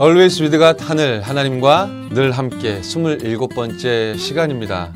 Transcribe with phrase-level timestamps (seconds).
[0.00, 4.92] Always with God 하늘 하나님과 늘 함께 27번째 시간입니다.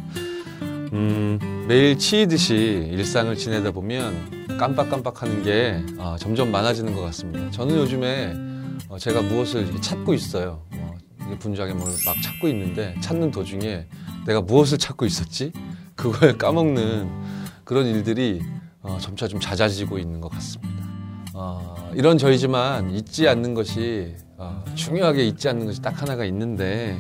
[0.63, 7.51] 음, 매일 치이듯이 일상을 지내다 보면 깜빡깜빡하는 게 어, 점점 많아지는 것 같습니다.
[7.51, 8.35] 저는 요즘에
[8.89, 10.63] 어, 제가 무엇을 찾고 있어요.
[10.75, 10.95] 어,
[11.41, 13.87] 분주하게 뭘 막 찾고 있는데 찾는 도중에
[14.27, 15.53] 내가 무엇을 찾고 있었지?
[15.97, 17.11] 그걸 까먹는
[17.65, 18.41] 그런 일들이
[18.83, 20.73] 어, 점차 좀 잦아지고 있는 것 같습니다.
[21.35, 26.99] 어, 이런 저희지만 잊지 않는 것이 어, 중요하게 잊지 않는 것이 딱 하나가 있는데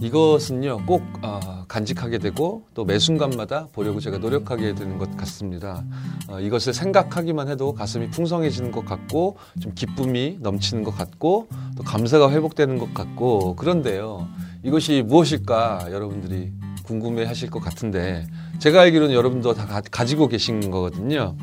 [0.00, 5.84] 이것은요 꼭 어, 간직하게 되고 또 매 순간마다 보려고 제가 노력하게 되는 것 같습니다.
[6.28, 12.30] 어, 이것을 생각하기만 해도 가슴이 풍성해지는 것 같고 좀 기쁨이 넘치는 것 같고 또 감사가
[12.30, 14.26] 회복되는 것 같고 그런데요
[14.62, 16.52] 이것이 무엇일까 여러분들이
[16.84, 18.26] 궁금해하실 것 같은데
[18.60, 21.36] 제가 알기로는 여러분도 다 가, 가지고 계신 거거든요.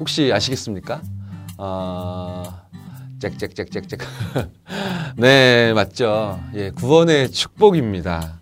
[0.00, 1.02] 혹시 아시겠습니까?
[1.58, 2.62] 아
[3.18, 3.98] 짹짹짹짹짹.
[5.16, 6.40] 네, 맞죠.
[6.54, 8.40] 예, 구원의 축복입니다.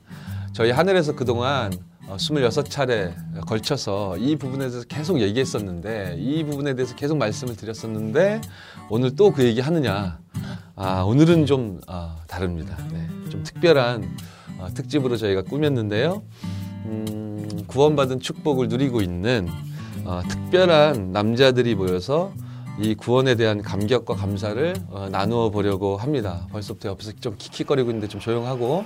[0.52, 1.72] 저희 하늘에서 그동안
[2.08, 3.12] 26차례
[3.46, 8.40] 걸쳐서 이 부분에 대해서 계속 얘기했었는데, 이 부분에 대해서 계속 말씀을 드렸었는데,
[8.88, 10.18] 오늘 또 그 얘기 하느냐.
[10.76, 12.76] 아, 오늘은 좀 아, 다릅니다.
[12.92, 14.16] 네, 좀 특별한
[14.60, 16.22] 아, 특집으로 저희가 꾸몄는데요.
[16.84, 19.48] 음, 구원받은 축복을 누리고 있는
[20.04, 22.32] 어, 특별한 남자들이 모여서
[22.78, 26.46] 이 구원에 대한 감격과 감사를 어, 나누어 보려고 합니다.
[26.52, 28.84] 벌써부터 옆에서 좀 킥킥거리고 있는데 좀 조용하고.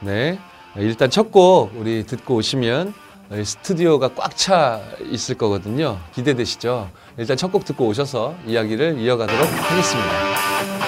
[0.00, 0.38] 네.
[0.76, 2.94] 일단 첫 곡 우리 듣고 오시면
[3.44, 5.98] 스튜디오가 꽉 차 있을 거거든요.
[6.14, 6.90] 기대되시죠?
[7.18, 10.81] 일단 첫 곡 듣고 오셔서 이야기를 이어가도록 하겠습니다.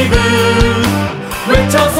[0.00, 0.16] 지금
[1.46, 1.99] 외쳐서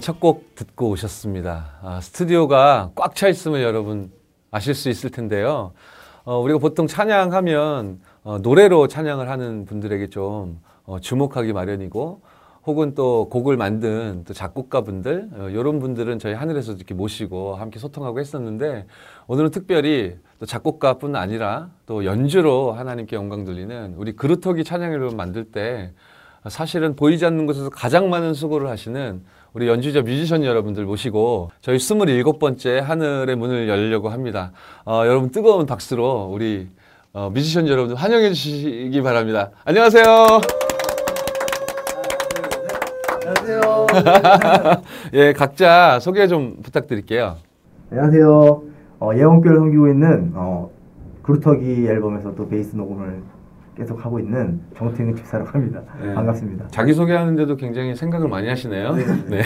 [0.00, 1.78] 첫 곡 듣고 오셨습니다.
[1.82, 4.10] 아, 스튜디오가 꽉 차 있음을 여러분
[4.50, 5.72] 아실 수 있을 텐데요.
[6.24, 12.20] 어, 우리가 보통 찬양하면 어, 노래로 찬양을 하는 분들에게 좀 어, 주목하기 마련이고
[12.66, 18.20] 혹은 또 곡을 만든 또 작곡가분들 어, 이런 분들은 저희 하늘에서 이렇게 모시고 함께 소통하고
[18.20, 18.86] 했었는데
[19.26, 25.92] 오늘은 특별히 또 작곡가뿐 아니라 또 연주로 하나님께 영광 돌리는 우리 그루터기 찬양을 만들 때
[26.48, 32.80] 사실은 보이지 않는 곳에서 가장 많은 수고를 하시는 우리 연주자 뮤지션 여러분들 모시고 저희 27번째
[32.80, 34.52] 하늘의 문을 열려고 합니다.
[34.84, 36.68] 어, 여러분 뜨거운 박수로 우리
[37.12, 39.50] 어, 뮤지션 여러분들 환영해 주시기 바랍니다.
[39.64, 40.04] 안녕하세요.
[43.26, 43.86] 안녕하세요.
[45.14, 47.36] 예, 각자 소개 좀 부탁드릴게요.
[47.90, 48.62] 안녕하세요.
[49.00, 50.70] 어, 예원교를 섬기고 있는 어,
[51.22, 53.20] 그루터기 앨범에서 또 베이스 녹음을
[53.80, 55.80] 계속 하고 있는 정태근 집사라고 합니다.
[56.02, 56.12] 네.
[56.12, 56.68] 반갑습니다.
[56.68, 58.92] 자기 소개하는데도 굉장히 생각을 많이 하시네요.
[58.92, 59.42] 네.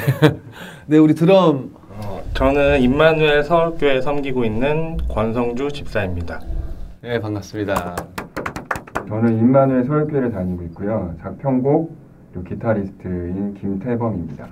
[0.89, 1.71] 네, 우리 드럼
[2.35, 6.41] 저는 임마누엘 서울교회 섬기고 있는 권성주 집사입니다.
[7.01, 7.95] 네, 반갑습니다.
[9.07, 11.15] 저는 임마누엘 서울교회를 다니고 있고요.
[11.23, 11.97] 작편곡
[12.33, 14.49] 그리고 기타리스트인 김태범입니다.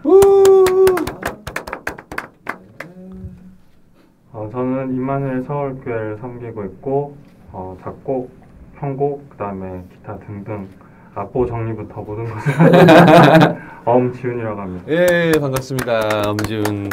[4.33, 7.17] 어, 저는 임마누엘 서울교회를 섬기고 있고
[7.51, 8.42] 어, 작곡,
[8.87, 10.67] 편곡, 그다음에 기타 등등
[11.15, 12.53] 악보 정리부터 모든 것을
[13.87, 14.85] 엄지훈이라고 합니다.
[14.89, 16.23] 예, 반갑습니다.
[16.27, 16.91] 엄지훈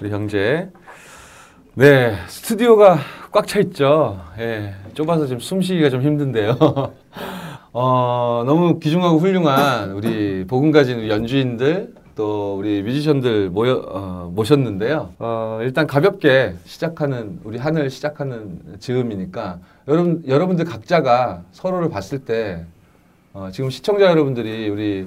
[0.00, 0.68] 우리 형제.
[1.74, 2.98] 네, 스튜디오가
[3.30, 4.18] 꽉 차 있죠.
[4.40, 6.56] 예, 좁아서 지금 숨쉬기가 좀 힘든데요.
[7.72, 15.12] 어, 너무 귀중하고 훌륭한 우리 복음 가진 연주인들 또 우리 뮤지션들 모여 어, 모셨는데요.
[15.20, 22.64] 어, 일단 가볍게 시작하는 우리 하늘 시작하는 즈음이니까 여러분 여러분들 각자가 서로를 봤을 때
[23.32, 25.06] 어, 지금 시청자 여러분들이 우리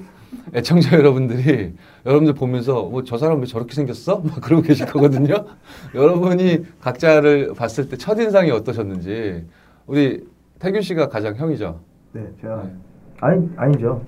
[0.54, 1.74] 애청자 여러분들이
[2.06, 4.22] 여러분들 보면서 뭐 저 사람 왜 저렇게 생겼어?
[4.24, 5.34] 막 그러고 계실 거거든요.
[5.94, 9.44] 여러분이 각자를 봤을 때 첫인상이 어떠셨는지
[9.86, 10.26] 우리
[10.58, 11.78] 태균 씨가 가장 형이죠.
[12.12, 12.72] 네, 제가 네.
[13.20, 14.00] 아니 아니죠.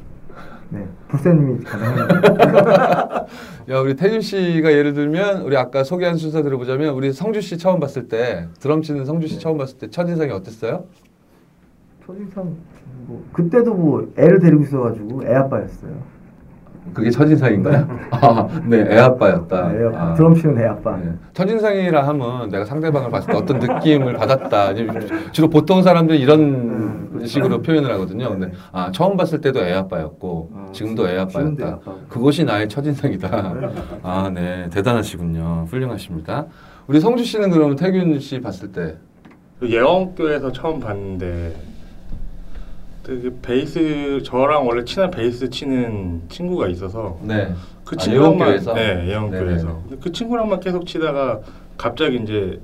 [0.70, 1.96] 네, 불세님이 가장
[3.70, 7.80] 야 우리 태균 씨가 예를 들면 우리 아까 소개한 순서 들어보자면 우리 성주 씨 처음
[7.80, 10.84] 봤을 때 드럼 치는 성주 씨 처음 봤을 때 첫인상이 어땠어요?
[12.06, 12.56] 첫인상
[13.06, 16.13] 뭐 그때도 뭐 애를 데리고 있어가지고 애 아빠였어요.
[16.92, 17.88] 그게 첫인상인가요?
[18.10, 19.72] 아, 네, 애 아빠였다.
[19.74, 20.02] 애 아빠.
[20.10, 20.14] 아.
[20.14, 20.96] 드럼 치는 애 아빠.
[20.96, 21.12] 네.
[21.32, 24.74] 첫인상이라 하면 내가 상대방을 봤을 때 어떤 느낌을 받았다.
[25.32, 28.28] 주로 보통 사람들이 이런 식으로 표현을 하거든요.
[28.28, 31.76] 근데 아, 처음 봤을 때도 애 아빠였고 아, 지금도 애 지금도 애 아빠였다.
[31.76, 32.00] 아빠고.
[32.08, 33.54] 그것이 나의 첫인상이다.
[34.02, 34.68] 아, 네.
[34.70, 35.66] 대단하시군요.
[35.70, 36.46] 훌륭하십니다.
[36.86, 41.54] 우리 성주 씨는 그러면 태균 씨 봤을 때그 예원교회에서 처음 봤는데
[43.04, 47.52] 그 베이스 저랑 원래 친한 베이스 치는 친구가 있어서 네.
[47.84, 48.72] 그 아, 친구랑만 예원교회에서?
[48.74, 49.66] 네 예원교회에서.
[49.82, 51.40] 근데 그 친구랑만 계속 치다가
[51.76, 52.58] 갑자기 이제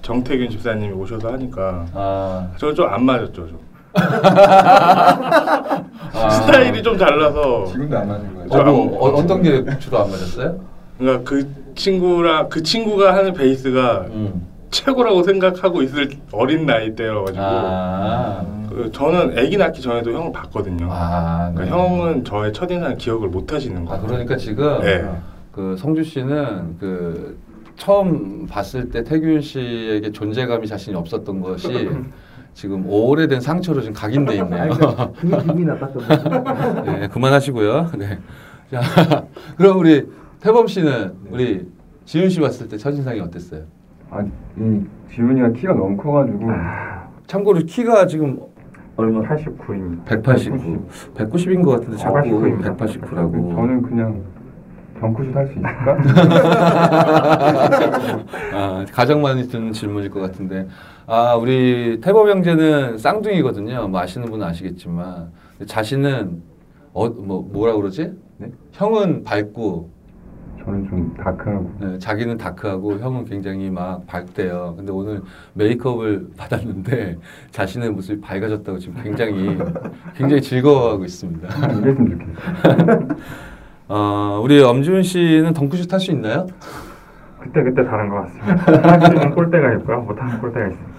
[0.00, 3.58] 정태균 집사님이 오셔서 하니까 아, 저는 좀안 맞았죠 좀
[3.94, 5.84] 아.
[6.30, 8.48] 스타일이 좀 달라서 지금도 안 맞는 거예요.
[8.50, 10.60] 어, 뭐, 어, 어떤 게 주로 안 맞았어요?
[10.98, 14.46] 그러니까 그 친구랑 그 친구가 하는 베이스가 음.
[14.70, 18.61] 최고라고 생각하고 있을 어린 나이 때여가지고 아.
[18.82, 20.88] 그 저는 아기 낳기 전에도 형을 봤거든요.
[20.90, 21.54] 아, 네.
[21.54, 24.06] 그러니까 형은 저의 첫인상 기억을 못 하시는 아, 거예요.
[24.06, 25.08] 그러니까 지금 네.
[25.52, 27.38] 그 성주 씨는 그
[27.76, 31.90] 처음 봤을 때 태균 씨에게 존재감이 자신이 없었던 것이
[32.54, 34.68] 지금 오래된 상처로 지금 각인돼 있네요.
[34.68, 36.82] 그러니까 기분이 나빴던 거죠.
[36.90, 37.92] 네, 그만하시고요.
[37.98, 38.18] 네.
[38.70, 40.06] 자, 그럼 우리
[40.40, 41.66] 태범 씨는 우리
[42.04, 43.62] 지윤 씨 봤을 때 첫인상이 어땠어요?
[44.10, 44.22] 아,
[44.58, 44.80] 이
[45.14, 46.50] 지훈이가 키가 너무 커가지고
[47.26, 48.40] 참고로 키가 지금
[48.96, 49.20] 얼마?
[49.22, 50.04] 89입니다.
[50.04, 50.86] 189.
[51.14, 52.76] 190 인 것 같은데 자꾸 189입니다.
[52.76, 53.54] 189라고.
[53.54, 54.22] 저는 그냥
[55.00, 55.96] 덩크슛 할 수 있을까?
[58.54, 60.68] 아, 가장 많이 듣는 질문일 것 같은데.
[61.06, 63.88] 아, 우리 태범 형제는 쌍둥이거든요.
[63.88, 65.30] 뭐 아시는 분은 아시겠지만.
[65.66, 66.42] 자신은,
[66.92, 68.12] 어, 뭐, 뭐라 그러지?
[68.38, 68.52] 네?
[68.72, 69.90] 형은 밝고,
[70.64, 74.74] 저는 좀 다크하고 네, 자기는 다크하고, 형은 굉장히 막 밝대요.
[74.76, 75.20] 근데 오늘
[75.54, 77.18] 메이크업을 받았는데,
[77.50, 79.56] 자신의 모습이 밝아졌다고 지금 굉장히,
[80.16, 81.48] 굉장히 즐거워하고 있습니다.
[81.48, 83.08] 이랬으면 좋겠어요.
[83.88, 86.46] 어, 우리 엄지훈 씨는 덩크슛 할 수 있나요?
[87.40, 88.90] 그때 그때 다른 것 같습니다.
[88.92, 90.91] 할 수 있는 꼴대가 있고요, 못하는 꼴대가 있습니다.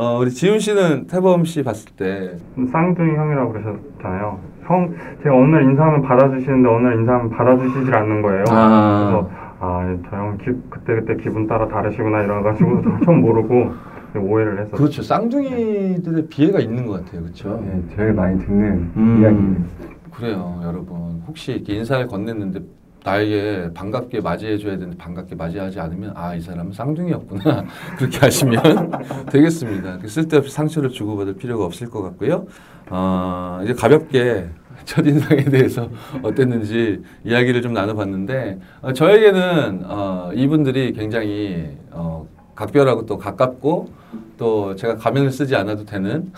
[0.00, 2.34] 어, 우리 지훈 씨는 태범 씨 봤을 때,
[2.72, 4.40] 쌍둥이 형이라고 그러셨잖아요.
[4.62, 8.44] 형, 제가 어느 날 인사하면 받아주시는데 어느 날 인사하면 받아주시질 않는 거예요.
[8.48, 9.10] 아.
[9.10, 9.30] 그래서
[9.60, 13.72] 아, 저 기, 그때 그때 기분 따라 다르시구나 이래가지고 처음 모르고
[14.16, 14.78] 오해를 했었어요.
[14.78, 15.02] 그렇죠.
[15.02, 17.20] 쌍둥이들의 비애가 있는 것 같아요.
[17.20, 17.62] 그렇죠?
[17.62, 19.18] 네, 제일 많이 듣는 음.
[19.20, 20.16] 이야기.
[20.16, 21.22] 그래요, 여러분.
[21.26, 22.64] 혹시 이렇게 인사를 건넸는데
[23.02, 27.64] 나에게 반갑게 맞이해줘야 되는데 반갑게 맞이하지 않으면 아 이 사람은 쌍둥이였구나
[27.98, 28.92] 그렇게 하시면
[29.32, 29.98] 되겠습니다.
[29.98, 32.46] 그 쓸데없이 상처를 주고받을 필요가 없을 것 같고요.
[32.88, 34.48] 어, 이제 가볍게
[34.84, 35.88] 첫 인상에 대해서
[36.22, 43.88] 어땠는지 이야기를 좀 나눠봤는데 어, 저에게는 어, 이분들이 굉장히 어, 각별하고 또 가깝고
[44.36, 46.32] 또 제가 가면을 쓰지 않아도 되는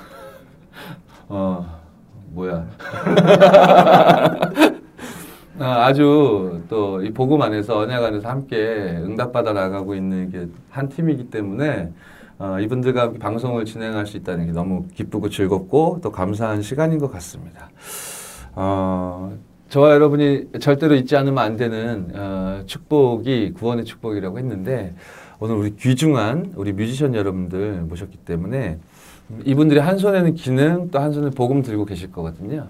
[1.28, 1.80] 어
[2.32, 2.66] 뭐야
[5.58, 8.56] 아, 아주 또 이 복음 안에서 언약 안에서 함께
[9.02, 11.90] 응답받아 나가고 있는 게한 팀이기 때문에
[12.38, 17.70] 어, 이분들과 방송을 진행할 수 있다는 게 너무 기쁘고 즐겁고 또 감사한 시간인 것 같습니다.
[18.54, 19.36] 어,
[19.68, 24.94] 저와 여러분이 절대로 잊지 않으면 안 되는 어, 축복이 구원의 축복이라고 했는데
[25.40, 28.78] 오늘 우리 귀중한 우리 뮤지션 여러분들 모셨기 때문에
[29.44, 32.68] 이분들이 한 손에는 기능 또 한 손에 복음 들고 계실 거거든요.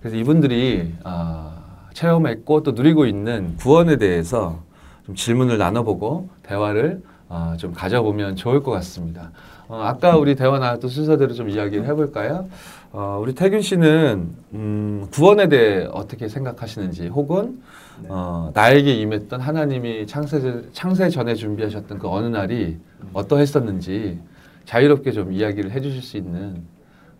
[0.00, 1.59] 그래서 이분들이 아,
[1.92, 4.60] 체험했고 또 누리고 있는 구원에 대해서
[5.04, 9.30] 좀 질문을 나눠보고 대화를 어, 좀 가져보면 좋을 것 같습니다.
[9.68, 12.48] 어, 아까 우리 대화 나왔던 순서대로 좀 이야기를 해볼까요?
[12.92, 17.62] 어, 우리 태균 씨는 음, 구원에 대해 어떻게 생각하시는지 혹은
[18.08, 22.78] 어, 나에게 임했던 하나님이 창세, 창세 전에 준비하셨던 그 어느 날이
[23.12, 24.18] 어떠했었는지
[24.64, 26.62] 자유롭게 좀 이야기를 해주실 수 있는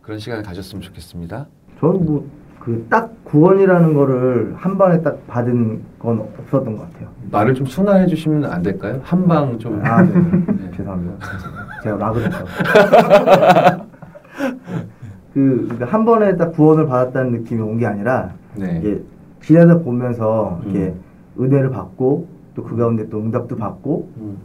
[0.03, 1.47] 그런 시간을 가졌으면 좋겠습니다.
[1.79, 2.29] 저는 뭐
[2.61, 7.09] 그 딱 구원이라는 거를 한 번에 딱 받은 건 없었던 것 같아요.
[7.31, 9.01] 말을 좀 순화해 주시면 안 될까요?
[9.03, 9.81] 한 방 좀.
[9.85, 10.13] 아, 네.
[10.47, 10.71] 네.
[10.77, 11.27] 죄송합니다.
[11.83, 12.47] 제가 락을 했다고.
[15.33, 18.79] 그, 그러니까 한 번에 딱 구원을 받았다는 느낌이 온 게 아니라, 네.
[18.83, 19.01] 이게
[19.43, 20.95] 지내다 보면서 이렇게
[21.39, 21.45] 음.
[21.45, 24.37] 은혜를 받고, 또 그 가운데 또 응답도 받고, 음,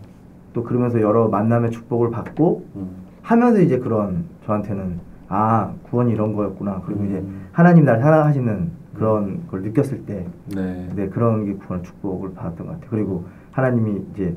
[0.53, 2.87] 또 그러면서 여러 만남의 축복을 받고, 음,
[3.23, 6.81] 하면서 이제 그런 저한테는, 아, 구원이 이런 거였구나.
[6.85, 7.47] 그리고 이제 음.
[7.51, 10.89] 하나님 날 사랑하시는 그런 걸 느꼈을 때, 네.
[10.95, 12.89] 네, 그런 게 구원 축복을 받았던 것 같아요.
[12.89, 14.35] 그리고 하나님이 이제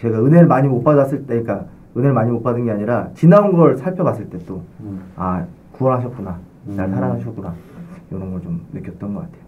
[0.00, 3.76] 제가 은혜를 많이 못 받았을 때, 그러니까 은혜를 많이 못 받은 게 아니라 지나온 걸
[3.76, 5.04] 살펴봤을 때 또, 음.
[5.16, 6.38] 아, 구원하셨구나.
[6.66, 6.94] 날 음.
[6.94, 7.54] 사랑하셨구나.
[8.10, 9.44] 이런 걸 좀 느꼈던 것 같아요.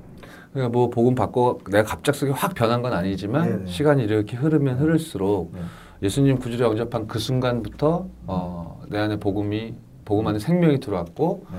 [0.52, 3.66] 그러니까 뭐 복음 받고 내가 갑작스럽게 확 변한 건 아니지만 네네.
[3.66, 5.60] 시간이 이렇게 흐르면 흐를수록 네.
[6.02, 9.74] 예수님 구주를 영접한 그 순간부터 어, 내 안에 복음이
[10.06, 11.58] 복음 안에 생명이 들어왔고 네.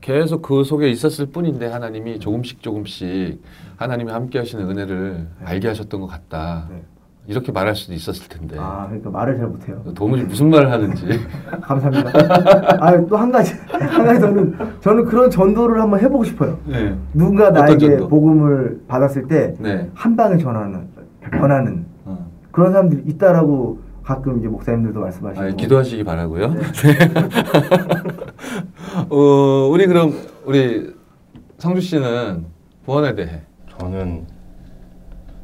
[0.00, 3.42] 계속 그 속에 있었을 뿐인데 하나님이 조금씩 조금씩
[3.76, 5.44] 하나님이 함께 하시는 은혜를 네.
[5.46, 6.68] 알게 하셨던 것 같다.
[6.70, 6.82] 네.
[7.26, 8.56] 이렇게 말할 수도 있었을 텐데.
[8.58, 9.82] 아, 그러니까 말을 잘 못해요.
[9.94, 11.04] 도무지 무슨 말을 하는지.
[11.60, 12.10] 감사합니다.
[12.80, 16.58] 아, 또 한 가지, 한 가지 저는, 저는 그런 전도를 한번 해보고 싶어요.
[16.64, 16.96] 네.
[17.12, 18.08] 누군가 나에게 전도?
[18.08, 19.90] 복음을 받았을 때, 네.
[19.92, 20.88] 한 방에 전하는,
[21.30, 22.26] 전하는 어.
[22.50, 23.78] 그런 사람들이 있다라고
[24.08, 25.44] 가끔 이제 목사님들도 말씀하시고.
[25.44, 26.54] 아, 기도하시기 바라고요.
[26.54, 26.62] 네.
[29.10, 30.14] 어, 우리 그럼
[30.46, 30.94] 우리
[31.58, 32.46] 성주 씨는
[32.86, 33.42] 구원에 대해
[33.78, 34.26] 저는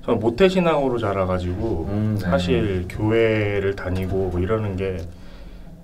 [0.03, 2.25] 저는 모태 신앙으로 자라가지고 음, 네.
[2.25, 4.97] 사실 교회를 다니고 뭐 이러는 게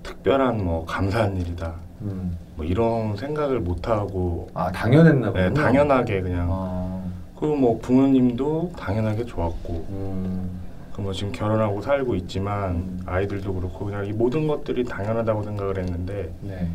[0.01, 2.35] 특별한 뭐 감사한 일이다 음.
[2.55, 7.03] 뭐 이런 생각을 못 하고 아 당연했나 보요 네, 당연하게 그냥 아,
[7.39, 10.60] 그리고 뭐 부모님도 당연하게 좋았고 음, 그
[10.97, 13.01] 뭐 지금 결혼하고 살고 있지만 음.
[13.05, 16.69] 아이들도 그렇고 그냥 이 모든 것들이 당연하다고 생각을 했는데 네.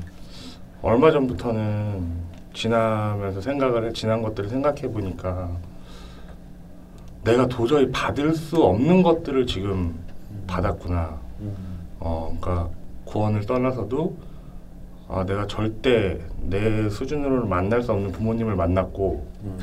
[0.83, 5.51] 얼마 전부터는 지나면서 생각을 해 지난 것들을 생각해 보니까
[7.25, 9.99] 내가 도저히 받을 수 없는 것들을 지금
[10.47, 11.19] 받았구나.
[11.41, 11.55] 음,
[11.99, 12.71] 어, 그러니까
[13.05, 14.17] 구원을 떠나서도
[15.09, 19.59] 아, 내가 절대 내 수준으로는 만날 수 없는 부모님을 만났고 음,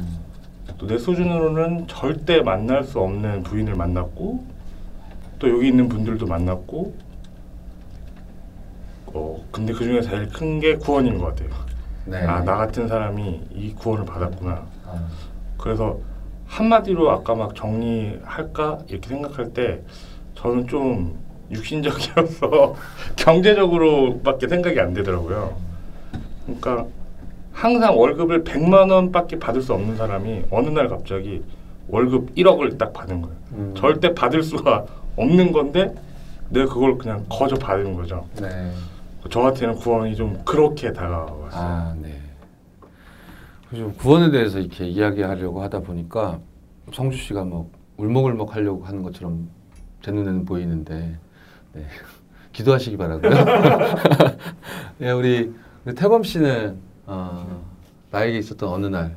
[0.77, 4.44] 또 내 수준으로는 절대 만날 수 없는 부인을 만났고
[5.39, 6.94] 또 여기 있는 분들도 만났고
[9.08, 11.50] 어 근데 그 중에 제일 큰 게 구원인 것 같아요.
[12.06, 12.18] 네.
[12.18, 14.65] 아나 같은 사람이 이 구원을 받았구나.
[14.86, 15.08] 아,
[15.58, 16.00] 그래서
[16.48, 19.82] 한마디로 아까 막 정리할까 이렇게 생각할 때
[20.36, 21.18] 저는 좀
[21.51, 22.75] 육신적이어서
[23.15, 25.56] 경제적으로밖에 생각이 안 되더라고요.
[26.46, 26.86] 그러니까
[27.53, 31.41] 항상 월급을 100만 원밖에 받을 수 없는 사람이 어느 날 갑자기
[31.88, 33.38] 월급 1억을 딱 받은 거예요.
[33.53, 33.74] 음.
[33.77, 35.93] 절대 받을 수가 없는 건데
[36.50, 38.27] 내가 그걸 그냥 거저 받은 거죠.
[38.41, 38.72] 네.
[39.29, 41.50] 저한테는 구원이 좀 그렇게 다가왔어요.
[41.53, 42.19] 아, 네.
[43.98, 46.39] 구원에 대해서 이렇게 이야기하려고 하다 보니까
[46.91, 49.50] 성주 씨가 뭐 울먹울먹 하려고 하는 것처럼
[50.01, 51.17] 제 눈에는 보이는데
[51.74, 51.86] 네.
[52.51, 53.31] 기도하시기 바라고요.
[55.00, 55.51] 네, 우리
[55.86, 57.62] 우리 태범 씨는 어,
[58.12, 59.15] 나에게 있었던 어느 날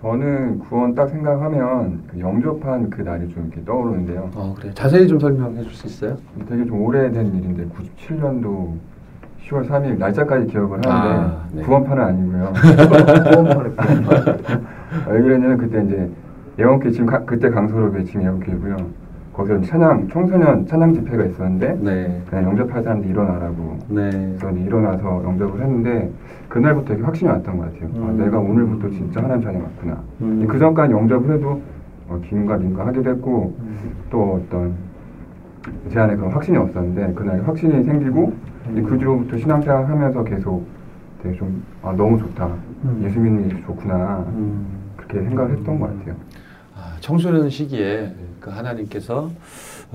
[0.00, 4.30] 저는 구원 딱 생각하면 그 영접한 그 날이 좀 이렇게 떠오르는데요.
[4.34, 4.70] 어, 그래.
[4.74, 6.16] 자세히 좀 설명해 줄 수 있어요?
[6.46, 8.74] 되게 좀 오래된 일인데 97년도
[9.48, 11.62] 10월 3일 날짜까지 기억을 하는데 아, 네.
[11.62, 12.52] 구원판은 아니고요.
[13.32, 13.74] 구원판을
[15.08, 16.10] 왜 그랬냐면 그때 이제
[16.58, 18.76] 예원교 지금 가- 그때 강서로에 지금 예원교고요.
[19.32, 22.22] 거기서 찬양 청소년 찬양 집회가 있었는데 네.
[22.28, 24.10] 그냥 영접할 사람들 일어나라고 네.
[24.38, 26.10] 그래서 일어나서 영접을 했는데
[26.48, 27.90] 그날부터 이렇게 확신이 왔던 것 같아요.
[28.02, 28.18] 아, 음.
[28.18, 30.02] 내가 오늘부터 진짜 하나님 자녀 맞구나.
[30.22, 30.46] 음.
[30.46, 31.60] 그 전까지 영접을 해도
[32.08, 33.92] 어, 김과 민과 하기도 했고 음.
[34.10, 34.74] 또 어떤
[35.92, 38.32] 제 안에 그런 확신이 없었는데 그날 확신이 생기고
[38.72, 40.66] 이제 그 뒤로부터 신앙생활 하면서 계속
[41.22, 42.46] 되게 좀 아, 너무 좋다.
[42.46, 43.02] 음.
[43.04, 44.24] 예수 믿는 게 좋구나.
[44.28, 44.66] 음.
[44.96, 46.14] 그렇게 생각을 했던 것 같아요.
[46.74, 49.30] 아, 청소년 시기에 그 하나님께서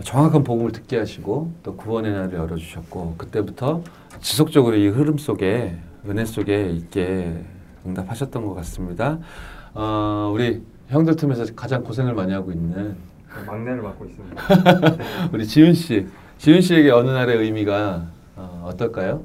[0.04, 3.82] 정확한 복음을 듣게 하시고 또 구원의 날을 열어주셨고 그때부터
[4.20, 7.34] 지속적으로 이 흐름 속에 은혜 속에 있게
[7.86, 9.20] 응답하셨던 것 같습니다.
[9.74, 12.96] 어, 우리 형들 틈에서 가장 고생을 많이 하고 있는
[13.48, 14.42] 막내를 맡고 있습니다.
[15.34, 16.08] 우리 지훈 씨,
[16.38, 18.04] 지훈 씨에게 어느 날의 의미가
[18.36, 19.24] 어, 어떨까요?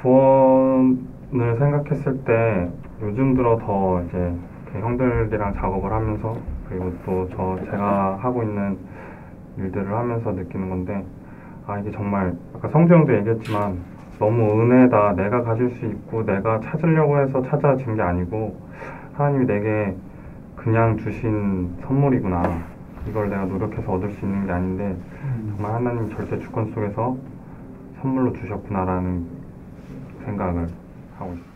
[0.00, 2.70] 구원을 생각했을 때
[3.02, 4.32] 요즘 들어 더 이제
[4.72, 6.36] 그 형들이랑 작업을 하면서
[6.68, 8.78] 그리고 또 저 제가 하고 있는
[9.58, 11.04] 일들을 하면서 느끼는 건데
[11.66, 13.78] 아 이게 정말 아까 성주 형도 얘기했지만
[14.22, 15.14] 너무 은혜다.
[15.16, 18.56] 내가 가질 수 있고 내가 찾으려고 해서 찾아진 게 아니고
[19.14, 19.96] 하나님이 내게
[20.54, 22.62] 그냥 주신 선물이구나.
[23.08, 24.96] 이걸 내가 노력해서 얻을 수 있는 게 아닌데
[25.48, 27.16] 정말 하나님 절대 주권 속에서
[28.00, 29.26] 선물로 주셨구나라는
[30.24, 30.68] 생각을
[31.18, 31.52] 하고 있습니다.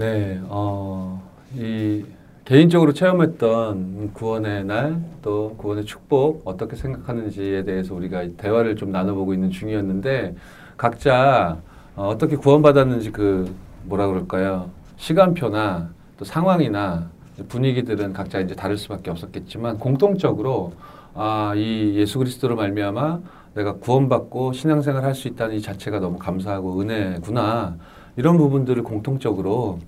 [0.00, 1.22] 네, 어,
[1.54, 2.04] 이
[2.44, 9.50] 개인적으로 체험했던 구원의 날, 또 구원의 축복 어떻게 생각하는지에 대해서 우리가 대화를 좀 나눠보고 있는
[9.50, 10.34] 중이었는데
[10.76, 11.58] 각자
[11.96, 14.70] 어, 어떻게 구원받았는지 그 뭐라 그럴까요?
[14.96, 17.08] 시간표나 또 상황이나
[17.48, 20.72] 분위기들은 각자 이제 다를 수밖에 없었겠지만 공통적으로
[21.14, 23.20] 아, 이 예수 그리스도로 말미암아
[23.54, 27.76] 내가 구원받고 신앙생활 할 수 있다는 이 자체가 너무 감사하고 은혜구나
[28.16, 29.78] 이런 부분들을 공통적으로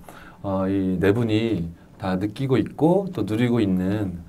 [0.41, 4.19] 어, 이 네 분이 다 느끼고 있고 또 누리고 있는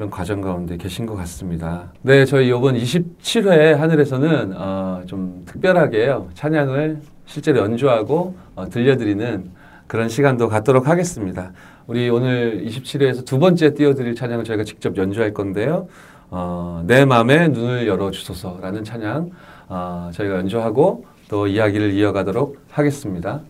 [0.00, 1.92] 그런 과정 가운데 계신 것 같습니다.
[2.00, 9.50] 네, 저희 이번 27회 하늘에서는 어, 좀 특별하게요 찬양을 실제로 연주하고 어, 들려드리는
[9.86, 11.52] 그런 시간도 갖도록 하겠습니다.
[11.86, 15.86] 우리 오늘 27회에서 두 번째 띄워드릴 찬양을 저희가 직접 연주할 건데요.
[16.30, 19.30] 어, 내 마음의 눈을 열어주소서라는 찬양
[19.68, 23.42] 어, 저희가 연주하고 또 이야기를 이어가도록 하겠습니다.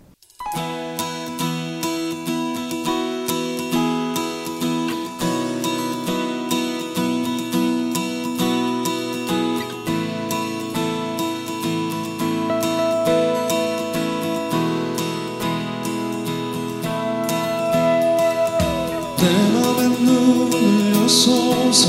[21.10, 21.88] 여소서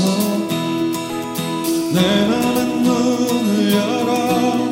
[1.92, 4.68] 내 맘의 눈을 열어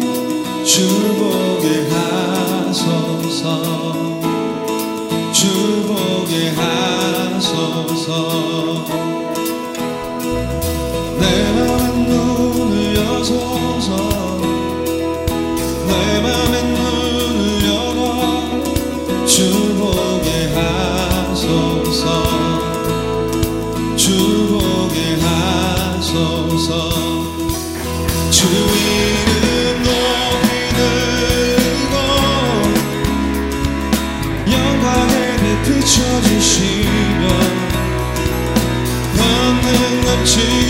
[0.65, 0.89] 주
[1.21, 3.45] 보게 하소서.
[5.33, 5.47] 주
[5.87, 8.09] 보게 하소서
[40.41, 40.70] to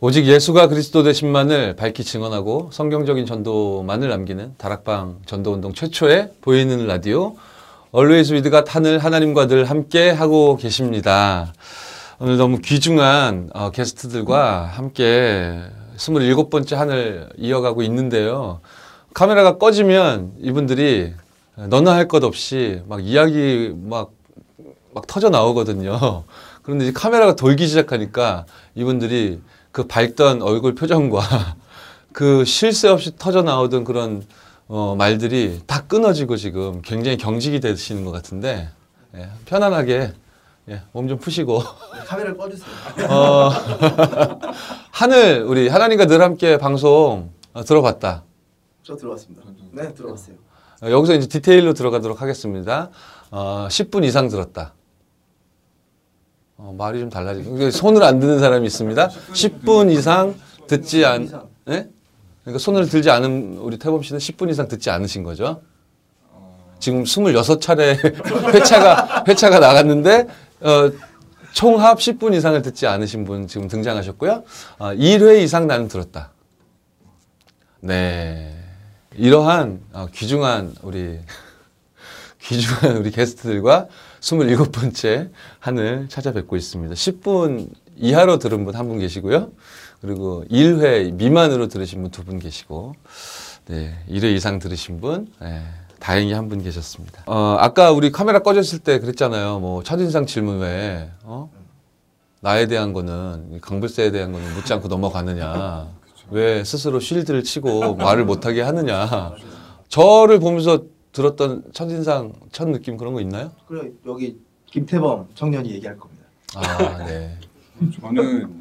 [0.00, 7.34] 오직 예수가 그리스도 되신만을 밝히 증언하고 성경적인 전도만을 남기는 다락방 전도운동 최초의 보이는 라디오
[7.92, 11.52] with God 하늘 하나님과 늘 함께 하고 계십니다.
[12.20, 15.58] 오늘 너무 귀중한 어, 게스트들과 함께
[15.96, 18.60] 27번째 한을 이어가고 있는데요.
[19.14, 21.12] 카메라가 꺼지면 이분들이
[21.56, 24.12] 너나 할 것 없이 막 이야기 막,
[24.94, 26.22] 막 터져 나오거든요.
[26.62, 29.40] 그런데 이제 카메라가 돌기 시작하니까 이분들이
[29.72, 31.20] 그 밝던 얼굴 표정과
[32.12, 34.24] 그 쉴 새 없이 터져 나오던 그런
[34.66, 38.68] 어, 말들이 다 끊어지고 지금 굉장히 경직이 되시는 것 같은데
[39.14, 40.12] 예, 편안하게
[40.70, 41.62] 예, 몸 좀 푸시고
[42.06, 42.68] 카메라를 꺼주세요.
[43.08, 43.50] 어,
[44.90, 48.24] 하늘 우리 하나님과 늘 함께 방송 어, 들어봤다.
[48.82, 49.42] 저 들어왔습니다.
[49.72, 50.34] 네, 들어왔어요.
[50.82, 52.90] 어, 여기서 이제 디테일로 들어가도록 하겠습니다.
[53.30, 54.74] 어, 10분 이상 들었다.
[56.58, 59.08] 어, 말이 좀 달라지고 이게 손을 안 드는 사람이 있습니다.
[59.08, 60.34] 10분 이상
[60.66, 61.22] 듣지 않.
[61.68, 61.88] 예?
[62.42, 65.62] 그러니까 손을 들지 않은 우리 태범 씨는 10분 이상 듣지 않으신 거죠?
[66.80, 67.96] 지금 26차례
[68.54, 70.26] 회차가 회차가 나갔는데
[70.60, 70.90] 어,
[71.52, 74.42] 총합 10분 이상을 듣지 않으신 분 지금 등장하셨고요.
[74.78, 76.32] 어, 1회 이상 나는 들었다.
[77.80, 78.52] 네.
[79.14, 81.20] 이러한 어, 귀중한 우리
[82.48, 83.88] 귀중한 우리 게스트들과
[84.20, 86.94] 27번째 한을 찾아뵙고 있습니다.
[86.94, 89.50] 10분 이하로 들은 분 한분 계시고요.
[90.00, 92.94] 그리고 1회 미만으로 들으신 분두분 계시고,
[93.66, 95.62] 네, 1회 이상 들으신 분, 네,
[95.98, 97.24] 다행히 한 분 계셨습니다.
[97.26, 99.58] 어, 아까 우리 카메라 꺼졌을 때 그랬잖아요.
[99.58, 101.50] 뭐, 첫인상 질문 외에, 어?
[102.40, 105.88] 나에 대한 거는, 강불세에 대한 거는 묻지 않고 넘어가느냐.
[106.30, 109.32] 왜 스스로 쉴드를 치고 말을 못하게 하느냐.
[109.88, 110.84] 저를 보면서
[111.22, 113.50] 들었던 첫인상, 첫 느낌 그런 거 있나요?
[113.66, 116.22] 그리고 여기 김태범 청년이 얘기할 겁니다.
[116.54, 117.36] 아, 네.
[118.00, 118.60] 저는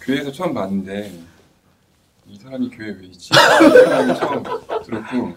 [0.00, 1.12] 교회에서 처음 봤는데
[2.26, 3.30] 이 사람이 교회 왜 있지?
[4.18, 4.42] 처음
[4.84, 5.32] 들었고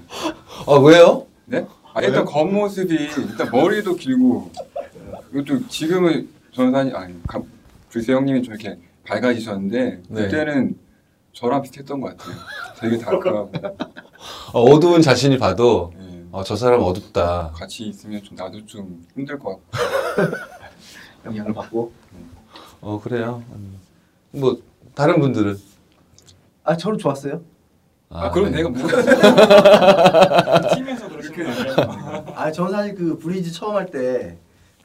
[0.66, 1.28] 아, 왜요?
[1.46, 1.68] 네?
[1.94, 4.50] 아, 일단 겉모습이 일단 머리도 길고
[5.32, 7.44] 이것도 지금은 저는 사실 아니 감-
[7.90, 10.22] 불세 형님이 저렇게 밝아지셨는데 네.
[10.24, 10.76] 그때는
[11.34, 12.36] 저랑 비슷했던 것 같아요.
[12.80, 13.52] 되게 다크하고
[14.54, 16.01] 어, 어두운 자신이 봐도 예.
[16.32, 17.52] 어, 저 사람 어둡다.
[17.54, 20.38] 같이 있으면 좀 나도 좀 힘들 것 같고
[21.26, 21.92] 영향을 받고.
[22.82, 23.44] 어 그래요.
[23.52, 23.80] 음.
[24.32, 24.58] 뭐
[24.96, 25.58] 다른 분들은
[26.64, 27.42] 아, 저는 좋았어요.
[28.10, 28.58] 아, 그럼 네.
[28.58, 31.44] 내가 뭐가 팀에서 그렇게
[32.36, 34.38] 아, 저는 사실 그 브리지 처음 할 때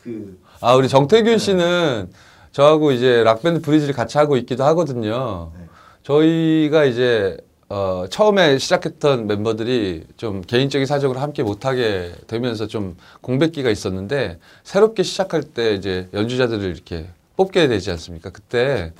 [0.02, 2.10] 그 아 우리 정태균 씨는
[2.52, 5.52] 저하고 이제 락밴드 브리지를 같이 하고 있기도 하거든요.
[5.58, 5.66] 네.
[6.02, 7.36] 저희가 이제
[7.68, 15.42] 어, 처음에 시작했던 멤버들이 좀 개인적인 사정으로 함께 못하게 되면서 좀 공백기가 있었는데 새롭게 시작할
[15.42, 18.30] 때 이제 연주자들을 이렇게 뽑게 되지 않습니까?
[18.30, 18.92] 그때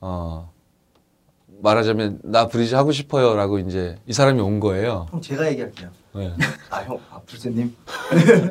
[0.00, 0.50] 어,
[1.62, 5.06] 말하자면 나 브리지 하고 싶어요라고 이제 이 사람이 온 거예요.
[5.10, 5.90] 형 제가 얘기할게요.
[6.14, 6.32] 네.
[6.70, 7.74] 아, 형, 아, 불세님.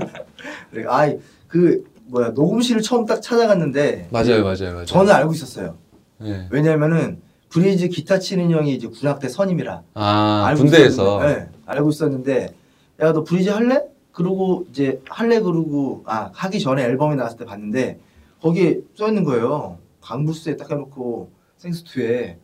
[0.87, 1.13] 아,
[1.49, 4.85] 그 뭐야 녹음실을 처음 딱 찾아갔는데 맞아요, 맞아요, 맞아요.
[4.85, 5.77] 저는 알고 있었어요.
[6.19, 6.47] 네.
[6.51, 7.21] 왜냐면은
[7.57, 12.53] 브리즈 기타 치는 형이 이제 군악대 선임이라 아 알고 군대에서 네, 알고 있었는데
[13.01, 13.83] 야 너 브리즈 할래?
[14.11, 17.99] 그러고 이제 할래 그러고 아 하기 전에 앨범이 나왔을 때 봤는데
[18.41, 19.79] 거기에 써 있는 거예요.
[20.01, 22.37] 강불스에 딱 해놓고 생스투에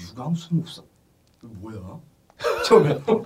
[0.00, 0.82] 유광수 목사
[1.40, 1.78] 뭐야?
[2.66, 3.22] 처음에 어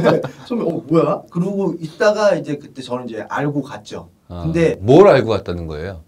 [0.00, 1.22] 그래 처음에 어 뭐야?
[1.30, 4.08] 그러고 있다가 이제 그때 저는 이제 알고 갔죠.
[4.28, 6.02] 아, 근데 뭘 알고 갔다는 거예요?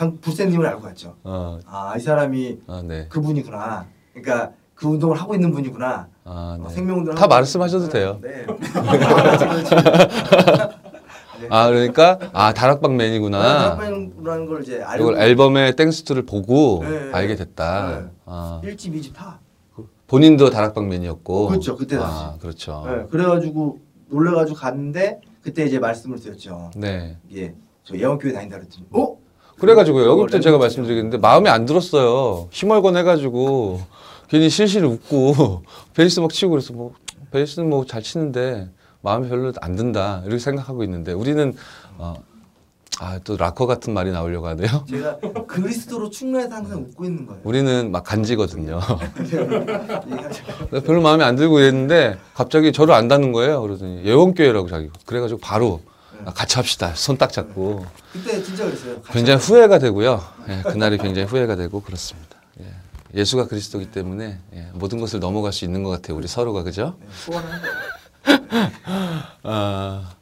[0.00, 1.14] 강 불세님을 알고 갔죠.
[1.24, 3.06] 어, 아 이 사람이 아, 네.
[3.10, 3.84] 그분이구나.
[4.14, 6.08] 그러니까 그 운동을 하고 있는 분이구나.
[6.24, 6.74] 아, 어, 네.
[6.74, 8.18] 생명운동 다 말씀하셔도 돼요.
[8.22, 8.46] 네.
[8.46, 9.74] 그렇지.
[11.50, 13.76] 아, 그러니까 아 다락방 맨이구나.
[13.76, 17.10] 다락방이라는 걸 이제 알고 이걸 앨범의 땡스투를 보고 네.
[17.12, 18.00] 알게 됐다.
[18.00, 18.06] 네.
[18.24, 19.38] 아, 1집, 2집 다.
[20.06, 21.48] 본인도 다락방 맨이었고.
[21.48, 22.38] 그렇죠, 그때 아, 당시.
[22.40, 22.84] 그렇죠.
[22.86, 26.70] 네, 그래가지고 놀래가지고 갔는데 그때 이제 말씀을 드렸죠.
[26.74, 27.18] 네.
[27.28, 29.16] 이게 저 예원교회 다닌다 그랬더니 어?
[29.60, 30.04] 그래가지고요.
[30.10, 32.48] 그거 여기 때 제가 랩 말씀드리겠는데 마음에 안 들었어요.
[32.50, 33.80] 힘얼건 해가지고
[34.28, 35.62] 괜히 실실 웃고
[35.94, 36.92] 베이스 막 치고 그래서 뭐
[37.30, 38.68] 베이스는 뭐 잘 치는데
[39.02, 41.54] 마음에 별로 안 든다 이렇게 생각하고 있는데 우리는
[41.98, 42.14] 어,
[42.98, 44.84] 아또 락커 같은 말이 나오려고 하네요.
[44.90, 47.40] 제가 그리스도로 충만해서 항상 웃고 있는 거예요.
[47.44, 48.78] 우리는 막 간지거든요.
[49.24, 50.82] 얘기하죠.
[50.84, 53.62] 별로 마음에 안 들고 이랬는데 갑자기 저를 안다는 거예요.
[53.62, 54.90] 그러더니 예원교회라고 자기.
[55.06, 55.89] 그래가지고 바로 아,
[56.24, 56.92] 같이 합시다.
[56.94, 59.00] 손 딱 잡고 그때 진짜 그랬어요.
[59.02, 60.22] 굉장히 후회가 되고요.
[60.48, 62.36] 예, 그날이 굉장히 후회가 되고 그렇습니다.
[62.60, 62.66] 예.
[63.14, 66.16] 예수가 그리스도기 때문에 예, 모든 것을 넘어갈 수 있는 것 같아요.
[66.16, 66.96] 우리 서로가 그죠?
[67.00, 67.06] 네.
[69.42, 70.14] 아,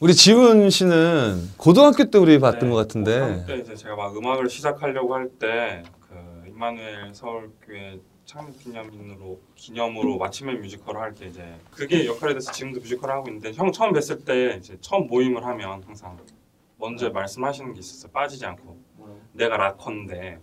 [0.00, 3.44] 우리 지훈 씨는 고등학교 때 우리 봤던 것 같은데.
[3.46, 10.56] 때 이제 제가 막 음악을 시작하려고 할 때 그 임마누엘 서울교회 창립 기념인으로 기념으로 마침의
[10.56, 14.56] 뮤지컬을 할 때 이제 그게 역할에 대해서 지금도 뮤지컬을 하고 있는데 형 처음 뵀을 때
[14.58, 16.18] 이제 처음 모임을 하면 항상
[16.76, 18.10] 먼저 말씀하시는 게 있었어요.
[18.12, 18.76] 빠지지 않고
[19.32, 20.40] 내가 락커인데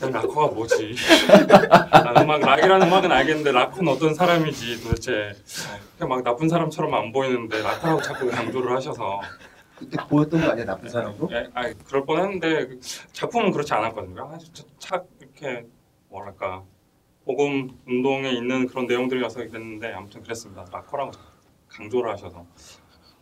[0.00, 0.96] 내가 락커가 뭐지?
[1.46, 5.32] 나 음악 락이라는 음악은 알겠는데 락커는 어떤 사람이지 도대체
[5.96, 9.20] 그냥 막 나쁜 사람처럼 안 보이는데 락커라고 자꾸 강조를 하셔서
[9.78, 11.28] 그때 보였던 거 아니야 나쁜 사람으로?
[11.32, 12.80] 예, 아니 그럴 뻔했는데 그
[13.12, 14.38] 작품은 그렇지 않았거든요.
[14.52, 15.66] 차- 착 이렇게
[16.14, 16.62] 뭐랄까
[17.24, 20.64] 복음 운동에 있는 그런 내용들이어서 그랬는데 아무튼 그랬습니다.
[20.72, 21.10] 락커라고
[21.68, 22.46] 강조를 하셔서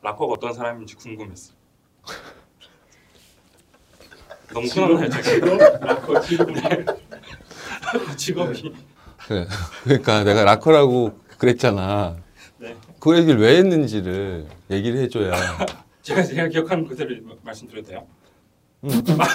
[0.02, 1.56] 락커가 어떤 사람인지 궁금했어요.
[4.52, 4.66] 너무
[5.80, 6.54] 락커 지금
[8.16, 8.74] 직업이
[9.26, 9.46] 그래.
[9.84, 12.16] 그러니까 내가 락커라고 그랬잖아.
[12.58, 12.76] 네.
[13.00, 15.32] 그 얘기를 왜 했는지를 얘기를 해줘야.
[16.02, 18.06] 제가 제가 기억하는 그대로 말씀드려도 돼요?
[18.84, 18.90] 음.
[19.18, 19.30] 아,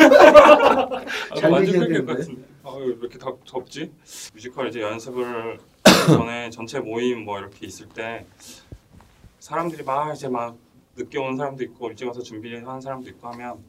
[1.39, 2.17] 잘 완전 뺏길 것.
[2.17, 2.56] 같은데.
[2.67, 3.93] 아, 왜 이렇게 덥, 덥지?
[4.33, 5.57] 뮤지컬 이제 연습을
[6.07, 8.25] 전에 전체 모임 뭐 이렇게 있을 때
[9.39, 10.57] 사람들이 막 이제 막
[10.97, 13.63] 늦게 온 사람도 있고 일찍 와서 준비하는 사람도 있고 하면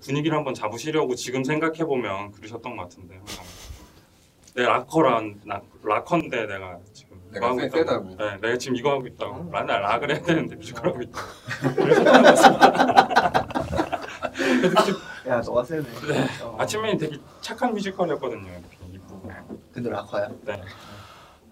[0.00, 3.20] 분위기를 한번 잡으시려고 지금 생각해 보면 그러셨던 것 같은데
[4.54, 7.78] 내 락커란 락, 락커인데 내가 지금 내가 하고 세- 있다고.
[7.82, 8.08] 세다고.
[8.16, 11.26] 네, 내가 지금 이거 하고 있다고 난 락을 해야 되는데 뮤지컬 하고 있다고
[15.30, 15.84] 야 너가 세네.
[16.42, 16.56] 어.
[16.58, 18.48] 아침에 되게 착한 뮤지컬이었거든요
[19.72, 20.28] 근데 락커야.
[20.44, 20.60] 네.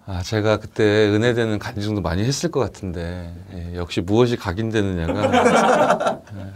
[0.05, 6.53] 아, 제가 그때 은혜되는 간증도 많이 했을 것 같은데 예, 역시 무엇이 각인되느냐가 예,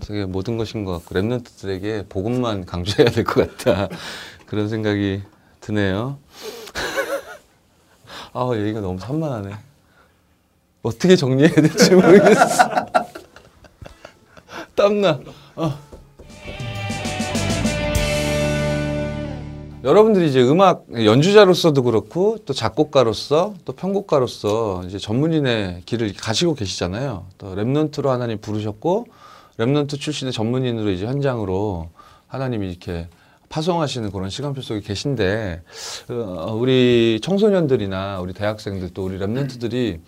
[0.00, 3.88] 되게 모든 것인 것 같고 랩런트들에게 복음만 강조해야 될 것 같다
[4.46, 5.22] 그런 생각이
[5.60, 6.18] 드네요.
[8.34, 9.54] 아, 얘기가 너무 산만하네.
[10.82, 12.86] 어떻게 정리해야 될지 모르겠어.
[14.76, 15.20] 땀나.
[15.56, 15.78] 어.
[19.86, 27.26] 여러분들이 이제 음악 연주자로서도 그렇고 또 작곡가로서 또 편곡가로서 이제 전문인의 길을 가시고 계시잖아요.
[27.38, 29.06] 또 랩넌트로 하나님 부르셨고
[29.58, 31.88] remnant 출신의 전문인으로 이제 현장으로
[32.26, 33.06] 하나님이 이렇게
[33.48, 35.62] 파송하시는 그런 시간표 속에 계신데
[36.10, 40.00] 어, 우리 청소년들이나 우리 대학생들 또 우리 remnant들이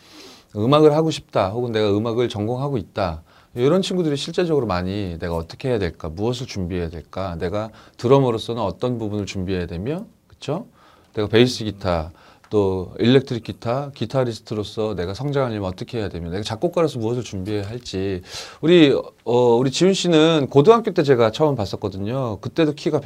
[0.57, 3.23] 음악을 하고 싶다 혹은 내가 음악을 전공하고 있다
[3.55, 9.27] 이런 친구들이 실제적으로 많이 내가 어떻게 해야 될까 무엇을 준비해야 될까 내가 드러머로서는 어떤 부분을
[9.27, 10.67] 준비해야 되며 그렇죠
[11.15, 12.13] 내가 베이스 기타
[12.51, 18.23] 또 일렉트릭 기타 기타리스트로서 내가 성장하려면 어떻게 해야 되며 내가 작곡가로서 무엇을 준비해야 할지.
[18.61, 22.39] 우리 어 우리 지훈 씨는 고등학교 때 제가 처음 봤었거든요.
[22.41, 23.01] 그때도 키가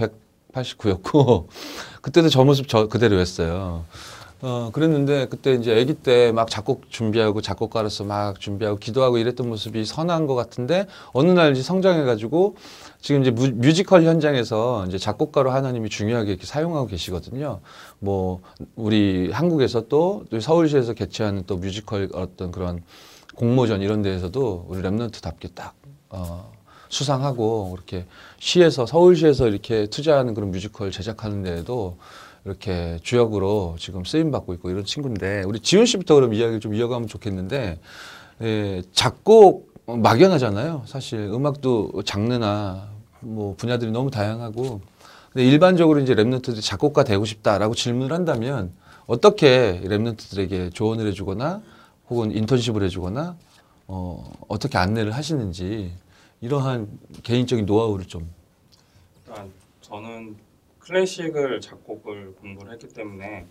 [0.52, 1.46] 189였고
[2.02, 3.84] 그때도 저 모습 저 그대로였어요
[4.44, 9.84] 어, 그랬는데 그때 이제 아기 때 막 작곡 준비하고 작곡가로서 막 준비하고 기도하고 이랬던 모습이
[9.84, 12.56] 선한 것 같은데 어느 날 이제 성장해가지고
[13.00, 17.60] 지금 이제 뮤, 뮤지컬 현장에서 이제 작곡가로 하나님이 중요하게 이렇게 사용하고 계시거든요.
[18.00, 18.40] 뭐
[18.74, 22.82] 우리 한국에서 또 서울시에서 개최하는 또 뮤지컬 어떤 그런
[23.36, 25.74] 공모전 이런 데에서도 우리 remnant답게 딱
[26.08, 26.50] 어,
[26.88, 28.06] 수상하고 그렇게
[28.38, 31.96] 시에서 서울시에서 이렇게 투자하는 그런 뮤지컬 제작하는 데에도
[32.44, 37.08] 이렇게 주역으로 지금 쓰임 받고 있고 이런 친구인데 우리 지훈 씨부터 그럼 이야기를 좀 이어가면
[37.08, 37.78] 좋겠는데
[38.42, 40.82] 예, 작곡 막연하잖아요.
[40.86, 42.88] 사실 음악도 장르나
[43.20, 44.80] 뭐 분야들이 너무 다양하고
[45.32, 48.72] 근데 일반적으로 이제 remnant들이 작곡가 되고 싶다라고 질문을 한다면
[49.06, 51.62] 어떻게 랩런트들에게 조언을 해주거나
[52.10, 53.36] 혹은 인턴십을 해주거나
[53.86, 55.92] 어, 어떻게 안내를 하시는지
[56.40, 56.88] 이러한
[57.22, 58.28] 개인적인 노하우를 좀
[59.26, 59.50] 일단
[59.80, 60.36] 저는
[60.82, 63.46] 클래식을 작곡을 공부를 했기 때문에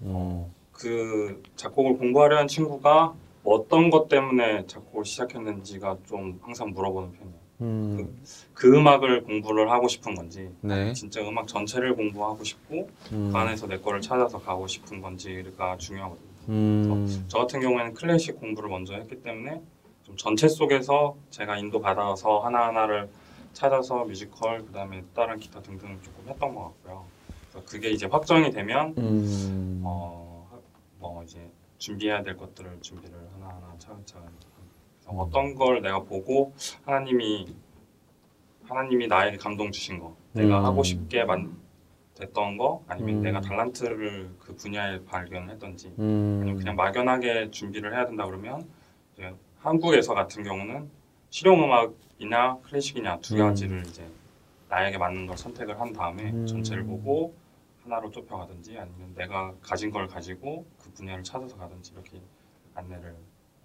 [0.00, 7.40] 어, 그 작곡을 공부하려는 친구가 어떤 것 때문에 작곡을 시작했는지가 좀 항상 물어보는 편이에요.
[7.62, 8.22] 음,
[8.54, 10.94] 그 음악을 공부를 하고 싶은 건지 네.
[10.94, 16.30] 진짜 음악 전체를 공부하고 싶고 음, 그 안에서 내 거를 찾아서 가고 싶은 건지가 중요하거든요.
[16.48, 19.60] 음, 저 같은 경우에는 클래식 공부를 먼저 했기 때문에
[20.04, 23.10] 좀 전체 속에서 제가 인도 받아서 하나하나를
[23.52, 27.04] 찾아서 뮤지컬 그다음에 다른 기타 등등 조금 했던 것 같고요.
[27.66, 30.60] 그게 이제 확정이 되면 음, 어,
[30.98, 35.18] 뭐 이제 준비해야 될 것들을 준비를 하나하나 차근차근 음.
[35.18, 37.54] 어떤 걸 내가 보고 하나님이
[38.64, 40.64] 하나님이 나에게 감동 주신 거 내가 음.
[40.64, 41.58] 하고 싶게 만
[42.14, 43.22] 됐던 거 아니면 음.
[43.22, 48.68] 내가 달란트를 그 분야에 발견했던지 음, 아니면 그냥 막연하게 준비를 해야 된다 그러면
[49.14, 50.88] 이제 한국에서 같은 경우는
[51.30, 53.38] 실용음악이나 클래식이냐 두 음.
[53.38, 54.04] 가지를 이제
[54.68, 56.46] 나에게 맞는 걸 선택을 한 다음에 음.
[56.46, 57.34] 전체를 보고
[57.84, 62.20] 하나로 좁혀가든지 아니면 내가 가진 걸 가지고 그 분야를 찾아서 가든지 이렇게
[62.74, 63.14] 안내를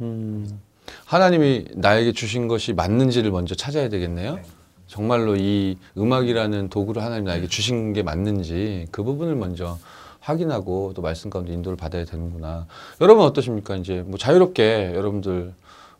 [0.01, 0.61] 음.
[1.05, 4.35] 하나님이 나에게 주신 것이 맞는지를 먼저 찾아야 되겠네요.
[4.35, 4.43] 네.
[4.87, 9.79] 정말로 이 음악이라는 도구를 하나님 나에게 주신 게 맞는지 그 부분을 먼저
[10.19, 12.67] 확인하고 또 말씀 가운데 인도를 받아야 되는구나.
[13.01, 13.75] 여러분 어떠십니까?
[13.77, 15.53] 이제 뭐 자유롭게 여러분들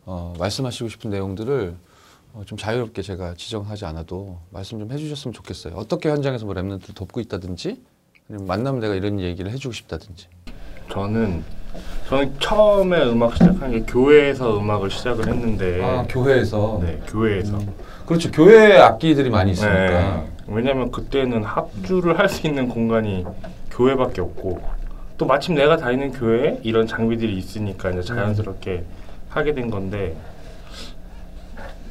[0.06, 1.74] 어, 말씀하시고 싶은 내용들을
[2.34, 5.74] 어, 좀 자유롭게 제가 지정하지 않아도 말씀 좀 해주셨으면 좋겠어요.
[5.74, 7.82] 어떻게 현장에서 뭐 랩런트 돕고 있다든지
[8.30, 10.28] 아니면 만나면 내가 이런 얘기를 해주고 싶다든지.
[10.90, 11.42] 저는
[12.08, 16.78] 저는 처음에 음악 시작한 게 교회에서 음악을 시작을 했는데 아 교회에서.
[16.82, 17.58] 네 교회에서
[18.06, 18.30] 그렇죠.
[18.30, 20.16] 교회 악기들이 많이 있으니까.
[20.22, 20.30] 네.
[20.46, 23.24] 왜냐면 그때는 합주를 할 수 있는 공간이
[23.72, 24.60] 교회밖에 없고
[25.18, 28.84] 또 마침 내가 다니는 교회에 이런 장비들이 있으니까 이제 자연스럽게
[29.36, 30.16] 하게 된 건데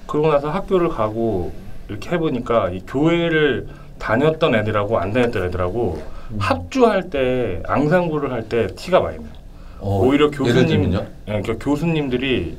[0.08, 1.52] 그러고 나서 학교를 가고
[1.88, 3.68] 이렇게 해보니까 이 교회를
[4.00, 6.02] 다녔던 애들하고 안 다녔던 애들하고
[6.40, 9.30] 합주할 때 앙상블을 할 때 티가 많이 나요.
[9.80, 10.94] 어, 오히려 교수님?
[10.94, 12.58] 예, 그러니까 교수님들이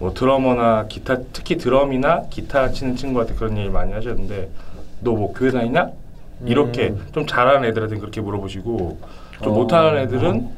[0.00, 4.48] 뭐 드러머나 기타, 특히 드럼이나 기타 치는 친구한테 그런 얘기 많이 하셨는데
[5.00, 5.90] 너 뭐 교회 다니냐?
[6.44, 7.06] 이렇게 음.
[7.12, 8.98] 좀 잘하는 애들한테 그렇게 물어보시고
[9.42, 9.54] 좀 어.
[9.54, 10.48] 못하는 애들은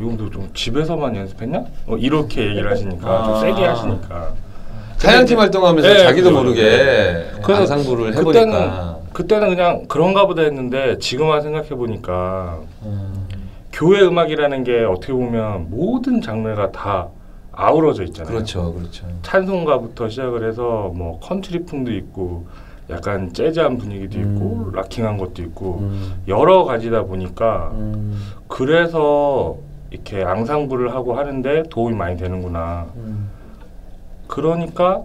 [0.00, 1.64] 이형도 좀 집에서만 연습했냐?
[1.86, 3.40] 어, 이렇게 얘기를 하시니까 좀 아.
[3.40, 4.32] 세게 하시니까
[4.98, 8.98] 찬양팀 활동하면서 네, 자기도 그죠, 모르게 그래서 앙상블을 그때는 해보니까.
[9.12, 13.26] 그때는 그냥 그런가 보다 했는데 지금 와 생각해 보니까 음.
[13.72, 17.08] 교회 음악이라는 게 어떻게 보면 모든 장르가 다
[17.52, 18.32] 아우러져 있잖아요.
[18.34, 19.06] 그렇죠, 그렇죠.
[19.22, 22.46] 찬송가부터 시작을 해서 뭐 컨트리풍도 있고
[22.90, 24.72] 약간 재즈한 분위기도 있고 음.
[24.74, 26.22] 락킹한 것도 있고 음.
[26.26, 28.20] 여러 가지다 보니까 음.
[28.48, 29.56] 그래서
[29.90, 32.86] 이렇게 앙상블을 하고 하는데 도움이 많이 되는구나.
[32.96, 33.30] 음.
[34.26, 35.02] 그러니까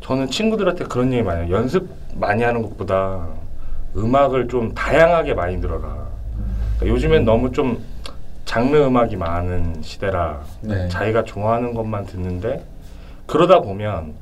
[0.00, 1.56] 저는 친구들한테 그런 얘기 많이 해요.
[1.56, 3.28] 연습 많이 하는 것보다
[3.96, 6.08] 음악을 좀 다양하게 많이 들어라.
[6.78, 7.82] 그러니까 요즘엔 너무 좀
[8.44, 10.88] 장르 음악이 많은 시대라 네.
[10.88, 12.64] 자기가 좋아하는 것만 듣는데
[13.26, 14.14] 그러다 보면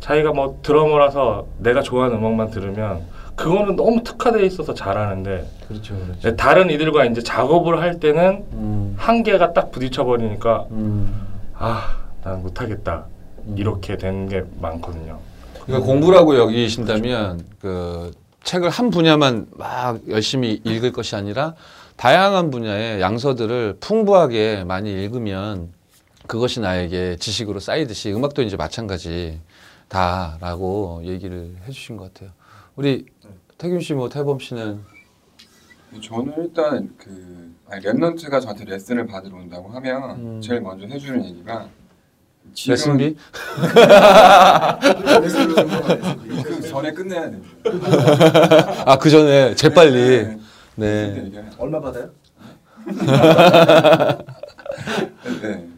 [0.00, 3.02] 자기가 뭐 드러머라서 내가 좋아하는 음악만 들으면
[3.36, 6.36] 그거는 너무 특화되어 있어서 잘하는데 그렇죠, 그렇죠.
[6.36, 8.94] 다른 이들과 이제 작업을 할 때는 음.
[8.96, 11.26] 한계가 딱 부딪혀 버리니까 음.
[11.54, 13.06] 아, 난 못하겠다.
[13.46, 13.54] 음.
[13.58, 15.18] 이렇게 되는 게 많거든요.
[15.64, 18.10] 그러니까 공부라고 여기신다면 그
[18.44, 21.54] 책을 한 분야만 막 열심히 읽을 것이 아니라
[21.96, 25.70] 다양한 분야의 양서들을 풍부하게 많이 읽으면
[26.26, 32.30] 그것이 나에게 지식으로 쌓이듯이 음악도 이제 마찬가지다라고 얘기를 해주신 것 같아요.
[32.76, 33.06] 우리
[33.58, 34.80] 태균 씨, 뭐 태범 씨는
[36.02, 40.40] 저는 일단 그 아니, 랩런트가 저한테 레슨을 받으러 온다고 하면 음.
[40.42, 41.68] 제일 먼저 해주는 얘기가 해봐,
[42.68, 43.16] 레슨비.
[46.44, 47.40] 그 전에 끝내야 돼요.
[48.84, 50.38] 아그 전에 재빨리 네.
[50.76, 51.24] 네.
[51.26, 52.10] 이게 얼마 받아요?
[55.42, 55.68] 네.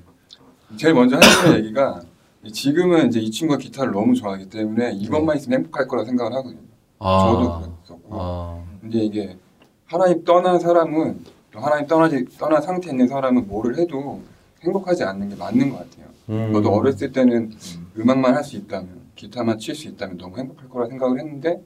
[0.77, 2.03] 제일 먼저 하는 얘기가
[2.53, 6.68] 지금은 이제 이 친구가 기타를 너무 좋아하기 때문에 이것만 있으면 행복할 거라 생각을 하거든요.
[6.99, 8.09] 저도 아, 그랬었고.
[8.11, 9.37] 아, 근데 이게
[9.87, 14.21] 하나님 떠난 사람은 또 하나님 떠나지 떠난 상태에 있는 사람은 뭐를 해도
[14.63, 16.09] 행복하지 않는 게 맞는 것 같아요.
[16.29, 16.53] 음.
[16.53, 17.53] 저도 어렸을 때는
[17.97, 21.63] 음악만 할 수 있다면 기타만 칠 수 있다면 너무 행복할 거라 생각을 했는데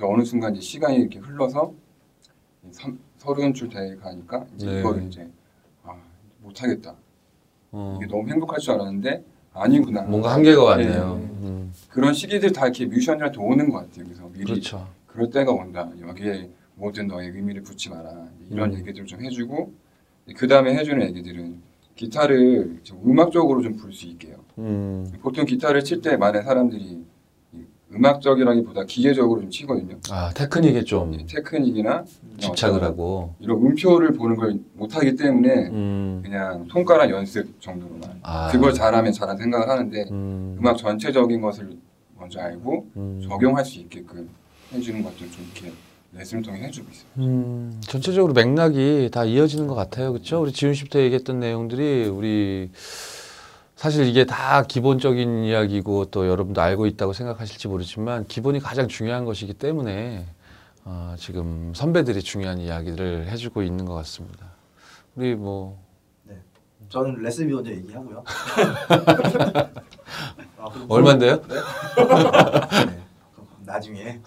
[0.00, 1.72] 어느 순간 이제 시간이 이렇게 흘러서
[2.70, 4.80] 삼- 서른 줄 돼 가니까 이제 네.
[4.80, 5.28] 이거를 이제
[5.84, 5.94] 아
[6.42, 6.94] 못하겠다.
[7.72, 9.24] 어, 이게 너무 행복할 줄 알았는데
[9.62, 10.02] 아니구나.
[10.02, 11.16] 뭔가 한계가 왔네요.
[11.16, 11.46] 네.
[11.48, 14.04] 음, 그런 시기들 다 이렇게 뮤지션들한테 오는 것 같아요.
[14.04, 14.86] 그래서 미리 그렇죠.
[15.06, 15.90] 그럴 때가 온다.
[16.00, 18.28] 여기에 모든 너의 의미를 붙지 마라.
[18.50, 18.78] 이런 음.
[18.78, 19.72] 얘기들 좀 해주고
[20.36, 21.56] 그 다음에 해주는 얘기들은
[21.96, 24.36] 기타를 좀 음악적으로 좀불수 있게요.
[24.58, 27.02] 음, 보통 기타를 칠 때 많은 사람들이 이
[27.94, 29.96] 음악적이라기보다 기계적으로 좀 치거든요.
[30.10, 32.04] 아 테크닉에 좀 테크닉이나
[32.38, 33.34] 집착을 하고.
[33.40, 39.36] 이런 음표를 보는 걸 못하기 때문에 음, 그냥 손가락 연습 정도로만 아, 그걸 잘하면 잘한
[39.38, 41.70] 생각을 하는데 음, 음악 전체적인 것을
[42.18, 44.28] 먼저 알고 음, 적용할 수 있게끔
[44.72, 45.72] 해주는 것들 좀 이렇게
[46.12, 47.06] 레슨을 통해 해주고 있어요.
[47.18, 50.12] 음, 전체적으로 맥락이 다 이어지는 것 같아요.
[50.12, 50.40] 그렇죠?
[50.42, 52.70] 우리 지훈 씨부터 얘기했던 내용들이 우리
[53.78, 59.54] 사실 이게 다 기본적인 이야기고 또 여러분도 알고 있다고 생각하실지 모르지만 기본이 가장 중요한 것이기
[59.54, 60.26] 때문에
[60.84, 64.46] 어, 지금 선배들이 중요한 이야기를 해주고 있는 것 같습니다.
[65.14, 65.80] 우리 뭐
[66.88, 68.24] 저는 레슨비 먼저 얘기하고요.
[70.58, 71.40] 아, 얼마인데요?
[71.42, 71.54] 네?
[72.84, 72.98] 네.
[73.64, 74.20] 나중에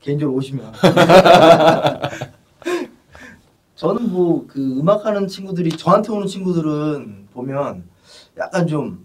[0.00, 0.70] 개인적으로 오시면.
[3.74, 7.84] 저는 뭐 그 음악하는 친구들이 저한테 오는 친구들은 보면
[8.38, 9.04] 약간 좀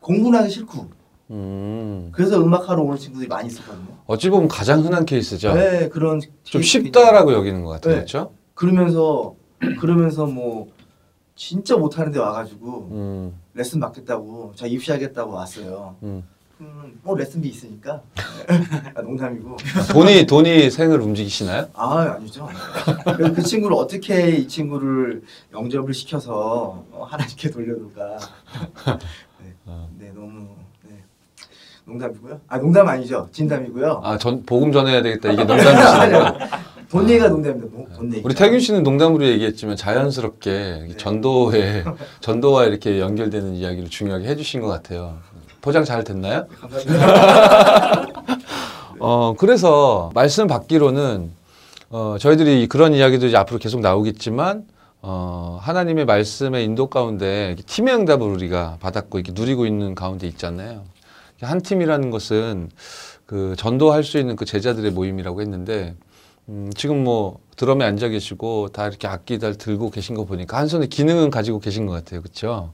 [0.00, 0.88] 공부는 하기 싫고
[1.30, 3.96] 음, 그래서 음악하러 오는 친구들이 많이 있었거든요.
[4.06, 5.54] 어찌 보면 가장 흔한 케이스죠.
[5.54, 7.94] 네 그런 좀 쉽다라고 여기는 것 같아요.
[7.94, 7.96] 네.
[8.00, 8.32] 그렇죠?
[8.54, 9.34] 그러면서
[9.80, 10.68] 그러면서 뭐
[11.34, 15.96] 진짜 못하는데 와가지고 음, 레슨 받겠다고 저 입시하겠다고 왔어요.
[16.02, 16.24] 음.
[16.60, 18.02] 음, 뭐 레슨비 있으니까
[18.94, 19.56] 아, 농담이고
[19.92, 21.68] 돈이 돈이 생을 움직이시나요?
[21.74, 22.48] 아 아니죠
[23.34, 28.18] 그 친구를 어떻게 이 친구를 영접을 시켜서 어, 하나님께 돌려둘까
[29.40, 29.90] 네, 어.
[29.98, 30.48] 네 너무
[30.88, 30.94] 네.
[31.84, 35.32] 농담이고요 아 농담 아니죠 진담이고요 아, 전 복음 전해야 되겠다.
[35.32, 36.38] 이게 농담이시네요.
[36.88, 40.50] 돈 얘기가 농담입니다 돈, 돈 얘기 우리 태균 씨는 농담으로 얘기했지만 자연스럽게
[40.88, 40.96] 네.
[40.96, 41.84] 전도에
[42.20, 45.18] 전도와 이렇게 연결되는 이야기를 중요하게 해주신 것 같아요.
[45.66, 46.46] 포장 잘 됐나요?
[46.60, 48.06] 감사합니다
[49.00, 51.32] 어 그래서 말씀 받기로는
[51.90, 54.64] 어 저희들이 그런 이야기도 이제 앞으로 계속 나오겠지만
[55.02, 60.84] 어 하나님의 말씀의 인도 가운데 팀의 응답을 우리가 받았고 이렇게 누리고 있는 가운데 있잖아요.
[61.42, 62.70] 한 팀이라는 것은
[63.26, 65.96] 그 전도할 수 있는 그 제자들의 모임이라고 했는데
[66.48, 70.86] 음, 지금 뭐 드럼에 앉아 계시고 다 이렇게 악기들 들고 계신 거 보니까 한 손에
[70.86, 72.70] 기능은 가지고 계신 것 같아요, 그렇죠?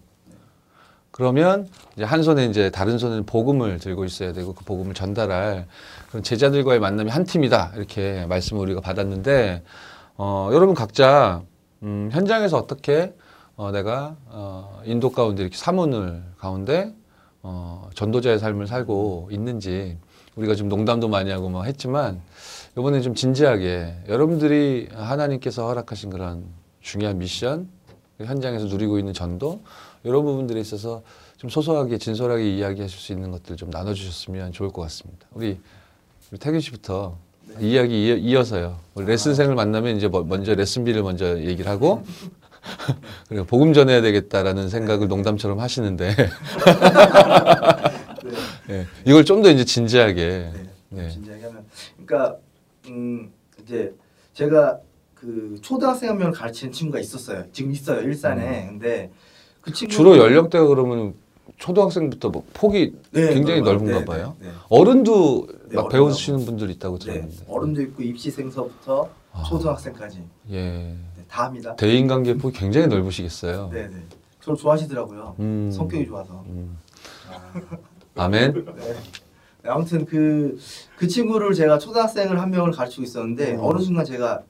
[1.13, 5.67] 그러면 이제 한 손에 이제 다른 손에는 복음을 들고 있어야 되고 그 복음을 전달할
[6.09, 9.63] 그런 제자들과의 만남이 한 팀이다 이렇게 말씀을 우리가 받았는데
[10.17, 11.43] 어, 여러분 각자
[11.83, 13.15] 음, 현장에서 어떻게
[13.57, 16.95] 어, 내가 어, 인도 가운데 이렇게 사문을 가운데
[17.43, 19.99] 어, 전도자의 삶을 살고 있는지
[20.37, 22.23] 우리가 좀 농담도 많이 하고 뭐 했지만
[22.79, 26.47] 이번에 좀 진지하게 여러분들이 하나님께서 허락하신 그런
[26.81, 27.69] 중요한 미션
[28.19, 29.63] 현장에서 누리고 있는 전도
[30.05, 31.03] 이런 부분들에 있어서
[31.37, 35.27] 좀 소소하게 진솔하게 이야기하실 수 있는 것들 좀 나눠주셨으면 좋을 것 같습니다.
[35.33, 35.59] 우리,
[36.31, 37.17] 우리 태균 씨부터
[37.61, 38.79] 이야기 이어, 이어 서요.
[38.95, 42.05] 우리 레슨생을 만나면 이제 뭐- 먼저 레슨비를 먼저 얘기를 하고
[43.29, 46.15] 그리고 복음 전해야 되겠다라는 생각을 농담처럼 하시는데
[48.71, 50.69] 예, 이걸 좀 더 이제 진지하게 네.
[50.91, 51.09] 네.
[51.11, 51.65] 진지하게 하면
[52.07, 52.37] 그러니까
[52.89, 53.33] 음
[53.63, 53.93] 이제
[54.35, 54.79] 제가
[55.15, 57.45] 그 초등학생 한 명을 가르치는 친구가 있었어요.
[57.53, 58.67] 지금 있어요 일산에.
[58.69, 59.11] 근데
[59.63, 59.97] 그 친구 음.
[59.97, 61.15] 주로 연령대가 그러면
[61.57, 64.37] 초등학생부터 뭐 폭이 굉장히 넓은가 네, 봐요.
[64.41, 64.55] 네, 네.
[64.69, 67.05] 어른도 네, 막 배우시는 분들 있다고 네.
[67.05, 67.45] 들었는데.
[67.49, 69.43] 어른도 있고 입시생서부터 아.
[69.45, 70.61] 초등학생까지 예.
[70.61, 70.97] 네,
[71.29, 71.75] 다 합니다.
[71.77, 73.71] 대인관계 폭이 굉장히 넓으시겠어요.
[73.73, 73.95] 네, 네.
[74.41, 75.37] 저를 좋아하시더라고요.
[75.39, 75.71] 음.
[75.71, 76.45] 성격이 좋아서.
[76.49, 76.77] 음.
[78.17, 78.53] 아멘.
[78.77, 78.95] 네.
[79.63, 80.59] 네, 아무튼 그,
[80.97, 83.61] 그 친구를 제가 초등학생을 한 명을 가르치고 있었는데 음.
[83.63, 84.43] 어느 순간 제가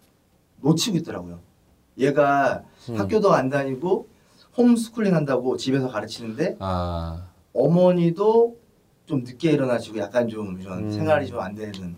[0.63, 1.41] 놓치고 있더라고요.
[1.99, 2.99] 얘가 음.
[2.99, 4.07] 학교도 안 다니고
[4.57, 8.57] 홈스쿨링 한다고 집에서 가르치는데 아, 어머니도
[9.07, 10.91] 좀 늦게 일어나시고 약간 좀 이런 음.
[10.91, 11.97] 생활이 좀 안 되는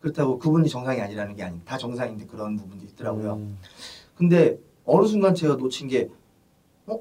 [0.00, 3.34] 그렇다고 그분이 정상이 아니라는 게 아닌 다 정상인데 그런 부분도 있더라고요.
[3.34, 3.58] 음.
[4.16, 6.10] 근데 어느 순간 제가 놓친 게
[6.86, 7.00] 어?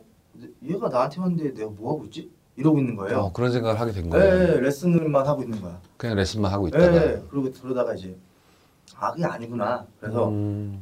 [0.63, 2.31] 얘가 나한테 왔는데 내가 뭐 하고 있지?
[2.55, 3.17] 이러고 있는 거예요.
[3.19, 4.59] 어, 그런 생각을 하게 된 네, 거예요.
[4.61, 5.81] 레슨을만 하고 있는 거야.
[5.97, 7.27] 그냥 레슨만 하고 네, 있다가.
[7.29, 8.15] 그리고 그러다가 이제
[8.95, 9.85] 아 그게 아니구나.
[9.99, 10.81] 그래서 음,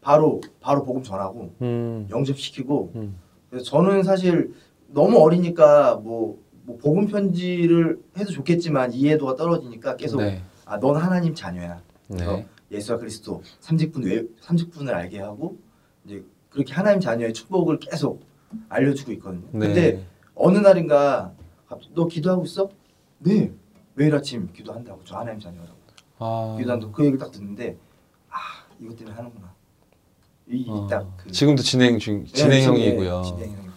[0.00, 3.18] 바로 바로 복음 전하고 음, 영접시키고 음.
[3.50, 4.54] 그래서 저는 사실
[4.88, 10.42] 너무 어리니까 뭐, 뭐 복음 편지를 해도 좋겠지만 이해도가 떨어지니까 계속 네.
[10.64, 11.82] 아넌 하나님 자녀야.
[12.06, 12.46] 그래서 네.
[12.70, 15.58] 예수와 그리스도 삼직분 외 삼직분을 알게 하고
[16.04, 18.22] 이제 그렇게 하나님 자녀의 축복을 계속
[18.68, 19.46] 알려주고 있거든요.
[19.52, 19.58] 네.
[19.58, 21.32] 근데 어느 날인가
[21.94, 22.70] 너 기도하고 있어?
[23.18, 23.52] 네.
[23.94, 25.76] 매일 아침 기도한다고 저 하나님 자녀라고
[26.20, 27.76] 아, 기도한다고 그 얘기를 딱 듣는데
[28.30, 28.36] 아
[28.80, 29.47] 이것 때문에 하는구나.
[30.68, 33.22] 어, 이딱그 지금도 진행 중 진행형이고요.
[33.22, 33.72] 진행형이고 그러고,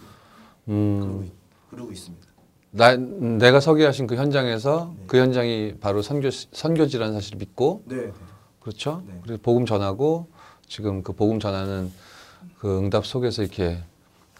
[0.68, 1.32] 음, 있-
[1.70, 2.26] 그러고 있습니다.
[2.74, 5.04] 나 내가 서기하신 그 현장에서 네.
[5.06, 7.96] 그 현장이 바로 선교 선교지라는 사실을 믿고 네.
[8.06, 8.12] 네.
[8.60, 9.02] 그렇죠.
[9.06, 9.20] 네.
[9.22, 10.28] 그리고 복음 전하고
[10.66, 11.92] 지금 그 복음 전하는
[12.58, 13.78] 그 응답 속에서 이렇게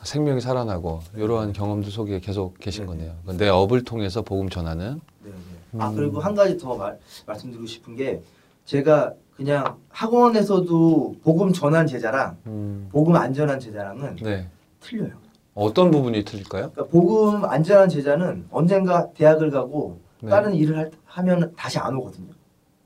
[0.03, 2.87] 생명이 살아나고 이러한 경험들 속에 계속 계신 네.
[2.87, 3.15] 거네요.
[3.23, 5.01] 그러니까 내 업을 통해서 복음 전하는.
[5.23, 5.81] 네, 네.
[5.83, 5.97] 아 음.
[5.97, 8.23] 그리고 한 가지 더 말, 말씀드리고 싶은 게
[8.65, 14.49] 제가 그냥 학원에서도 복음 전한 제자랑 음, 복음 안 전한 제자랑은 네.
[14.81, 15.13] 틀려요.
[15.55, 16.71] 어떤 부분이 틀릴까요?
[16.73, 20.31] 그러니까 복음 안 전한 제자는 언젠가 대학을 가고 네.
[20.31, 22.33] 다른 일을 할, 하면 다시 안 오거든요.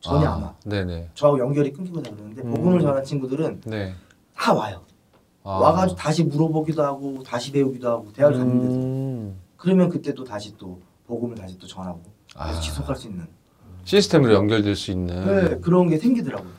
[0.01, 0.55] 전혀 안 와.
[0.65, 1.11] 네네.
[1.15, 2.55] 저하고 연결이 끊기고 다 그러는데 음.
[2.55, 3.93] 복음을 전한 친구들은 네.
[4.35, 4.83] 다 와요.
[5.43, 5.59] 아.
[5.59, 10.81] 와가지고 다시 물어보기도 하고 다시 배우기도 하고 대학을 갔는데도 음, 그러면 그때 또 다시 또
[11.07, 12.01] 복음을 다시 또 전하고
[12.35, 12.53] 아.
[12.61, 13.27] 지속할 수 있는
[13.87, 15.25] 시스템으로 연결될 수 있는.
[15.25, 16.51] 네, 그런 게 생기더라고요.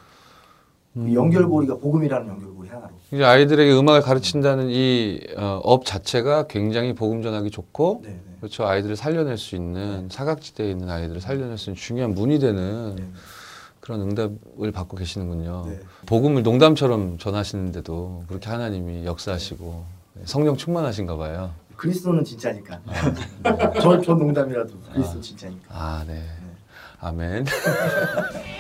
[0.94, 1.14] 그 음.
[1.14, 2.90] 연결고리가 복음이라는 연결고리 하나로.
[3.12, 8.20] 이제 아이들에게 음악을 가르친다는 이 어, 업 자체가 굉장히 복음 전하기 좋고 네, 네.
[8.40, 13.04] 그렇죠 아이들을 살려낼 수 있는 사각지대에 있는 아이들을 살려낼 수 있는 중요한 문이 되는 네.
[13.80, 15.66] 그런 응답을 받고 계시는군요.
[15.70, 15.80] 네.
[16.06, 19.86] 복음을 농담처럼 전하시는데도 그렇게 하나님이 역사하시고
[20.26, 21.52] 성령 충만하신가 봐요.
[21.76, 22.80] 그리스도는 진짜니까.
[23.80, 25.66] 저, 저 농담이라도 그리스도 진짜니까.
[25.70, 26.24] 아, 네.
[27.00, 27.46] 아멘.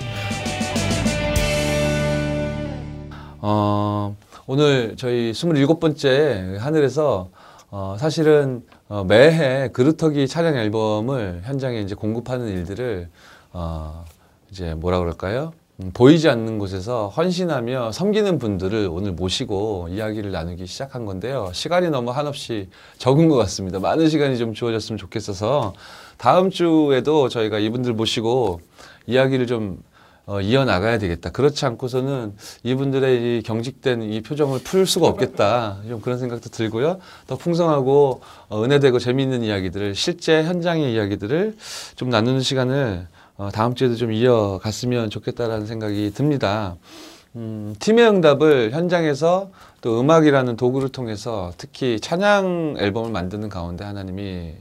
[3.42, 4.16] 어,
[4.46, 7.30] 오늘 저희 27번째 하늘에서
[7.72, 13.10] 어, 사실은 어, 매해 그루터기 찬양 앨범을 현장에 이제 공급하는 일들을
[13.54, 14.06] 어,
[14.52, 15.54] 이제 뭐라 그럴까요?
[15.80, 21.52] 음, 보이지 않는 곳에서 헌신하며 섬기는 분들을 오늘 모시고 이야기를 나누기 시작한 건데요.
[21.54, 23.80] 시간이 너무 한없이 적은 것 같습니다.
[23.80, 25.74] 많은 시간이 좀 주어졌으면 좋겠어서
[26.18, 28.62] 다음 주에도 저희가 이분들 모시고
[29.06, 29.82] 이야기를 좀
[30.26, 31.30] 어, 이어나가야 되겠다.
[31.30, 35.78] 그렇지 않고서는 이분들의 이 경직된 이 표정을 풀 수가 없겠다.
[35.88, 37.00] 좀 그런 생각도 들고요.
[37.28, 41.56] 더 풍성하고 어, 은혜되고 재미있는 이야기들을 실제 현장의 이야기들을
[41.96, 43.08] 좀 나누는 시간을
[43.38, 46.76] 어, 다음 주에도 좀 이어갔으면 좋겠다라는 생각이 듭니다.
[47.38, 54.56] 음, 팀의 응답을 현장에서 또 음악이라는 도구를 통해서 특히 찬양 앨범을 만드는 가운데 하나님이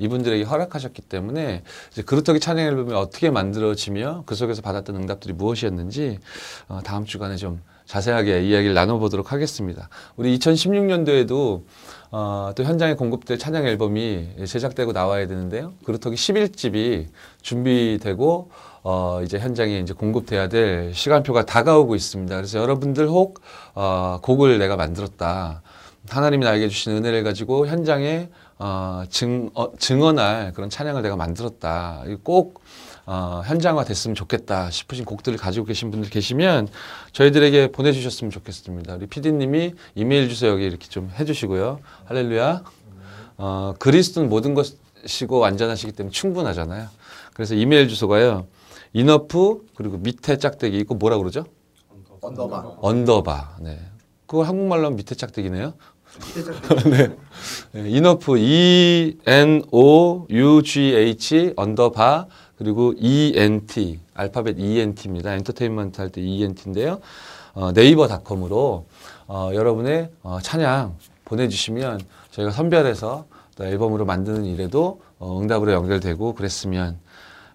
[0.00, 6.18] 이분들에게 허락하셨기 때문에 이제 그루터기 찬양 앨범이 어떻게 만들어지며 그 속에서 받았던 응답들이 무엇이었는지
[6.68, 9.88] 어, 다음 주간에 좀 자세하게 이야기를 나눠보도록 하겠습니다.
[10.16, 11.64] 우리 2016년도에도
[12.12, 15.72] 어, 또 현장에 공급될 찬양 앨범이 제작되고 나와야 되는데요.
[15.84, 17.06] 그루터기 11집이
[17.42, 18.50] 준비되고
[18.82, 22.34] 어, 이제 현장에 이제 공급돼야 될 시간표가 다가오고 있습니다.
[22.34, 23.40] 그래서 여러분들 혹
[23.74, 25.62] 어, 곡을 내가 만들었다.
[26.08, 28.28] 하나님이 나에게 주신 은혜를 가지고 현장에
[28.62, 32.04] 어, 증, 어, 증언할 그런 찬양을 내가 만들었다.
[32.22, 32.60] 꼭
[33.06, 36.68] 어, 현장화 됐으면 좋겠다 싶으신 곡들을 가지고 계신 분들 계시면
[37.12, 38.96] 저희들에게 보내주셨으면 좋겠습니다.
[38.96, 41.80] 우리 PD님이 이메일 주소 여기 이렇게 좀 해주시고요.
[42.04, 42.62] 할렐루야.
[43.38, 46.88] 어, 그리스도는 모든 것이고 완전하시기 때문에 충분하잖아요.
[47.32, 48.46] 그래서 이메일 주소가요.
[48.92, 51.46] enough 그리고 밑에 짝대기 있고 뭐라 그러죠?
[52.20, 52.76] underbar.
[52.82, 53.56] underbar.
[53.60, 53.78] 네.
[54.26, 55.72] 그거 한국말로 하면 밑에 짝대기네요.
[56.90, 57.16] 네.
[57.72, 62.26] 네, enough E N O U G H underbar
[62.58, 65.34] 그리고 E N T 알파벳 E N T입니다.
[65.34, 67.00] 엔터테인먼트 할 때 E N T인데요.
[67.54, 68.86] 어, 네이버닷컴으로
[69.28, 72.00] 어, 여러분의 어, 찬양 보내주시면
[72.32, 76.98] 저희가 선별해서 또 앨범으로 만드는 일에도 어, 응답으로 연결되고 그랬으면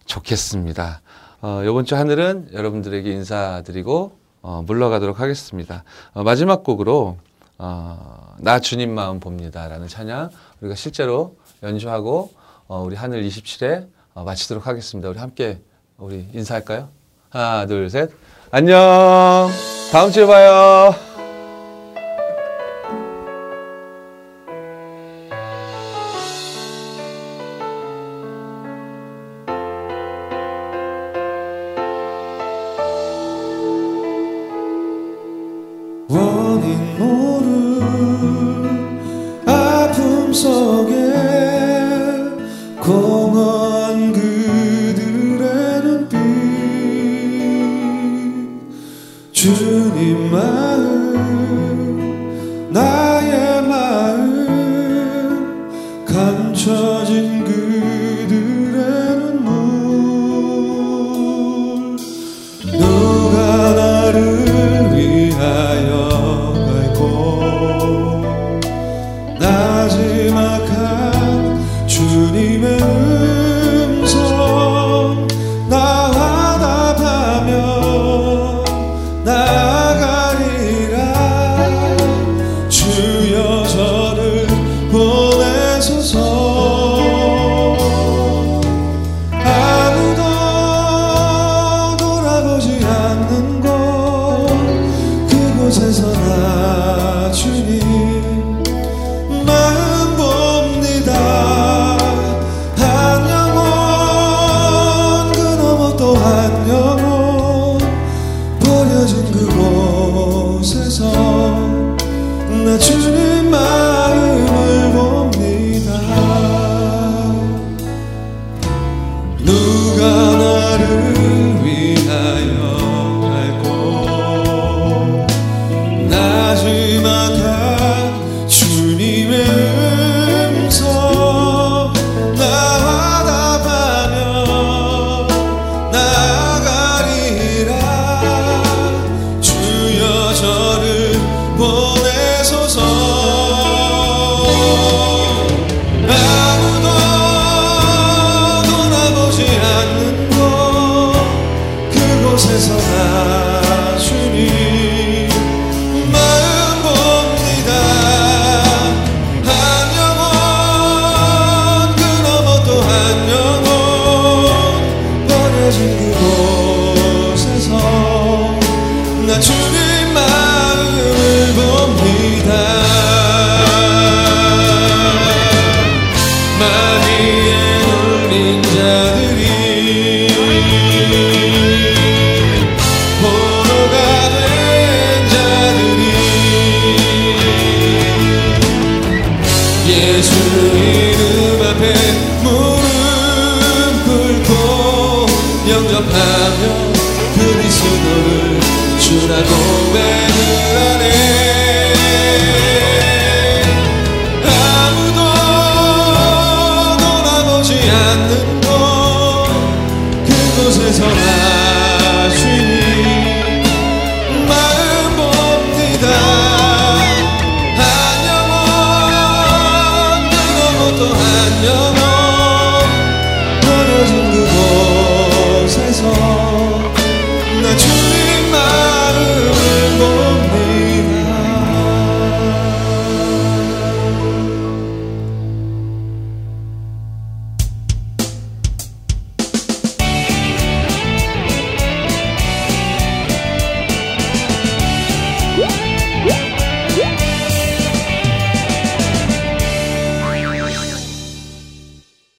[0.06, 1.02] 좋겠습니다.
[1.42, 5.84] 어, 이번 주 하늘은 여러분들에게 인사드리고 어, 물러가도록 하겠습니다.
[6.14, 7.18] 어, 마지막 곡으로
[7.58, 10.30] 어, 나 주님 마음 봅니다라는 찬양
[10.62, 12.34] 우리가 실제로 연주하고
[12.68, 15.10] 어, 우리 하늘 27회 어, 마치도록 하겠습니다.
[15.10, 15.62] 우리 함께
[15.98, 16.90] 우리 인사할까요?
[17.30, 18.12] 하나, 둘, 셋.
[18.52, 19.50] 안녕.
[19.92, 21.15] 다음 주에 봐요.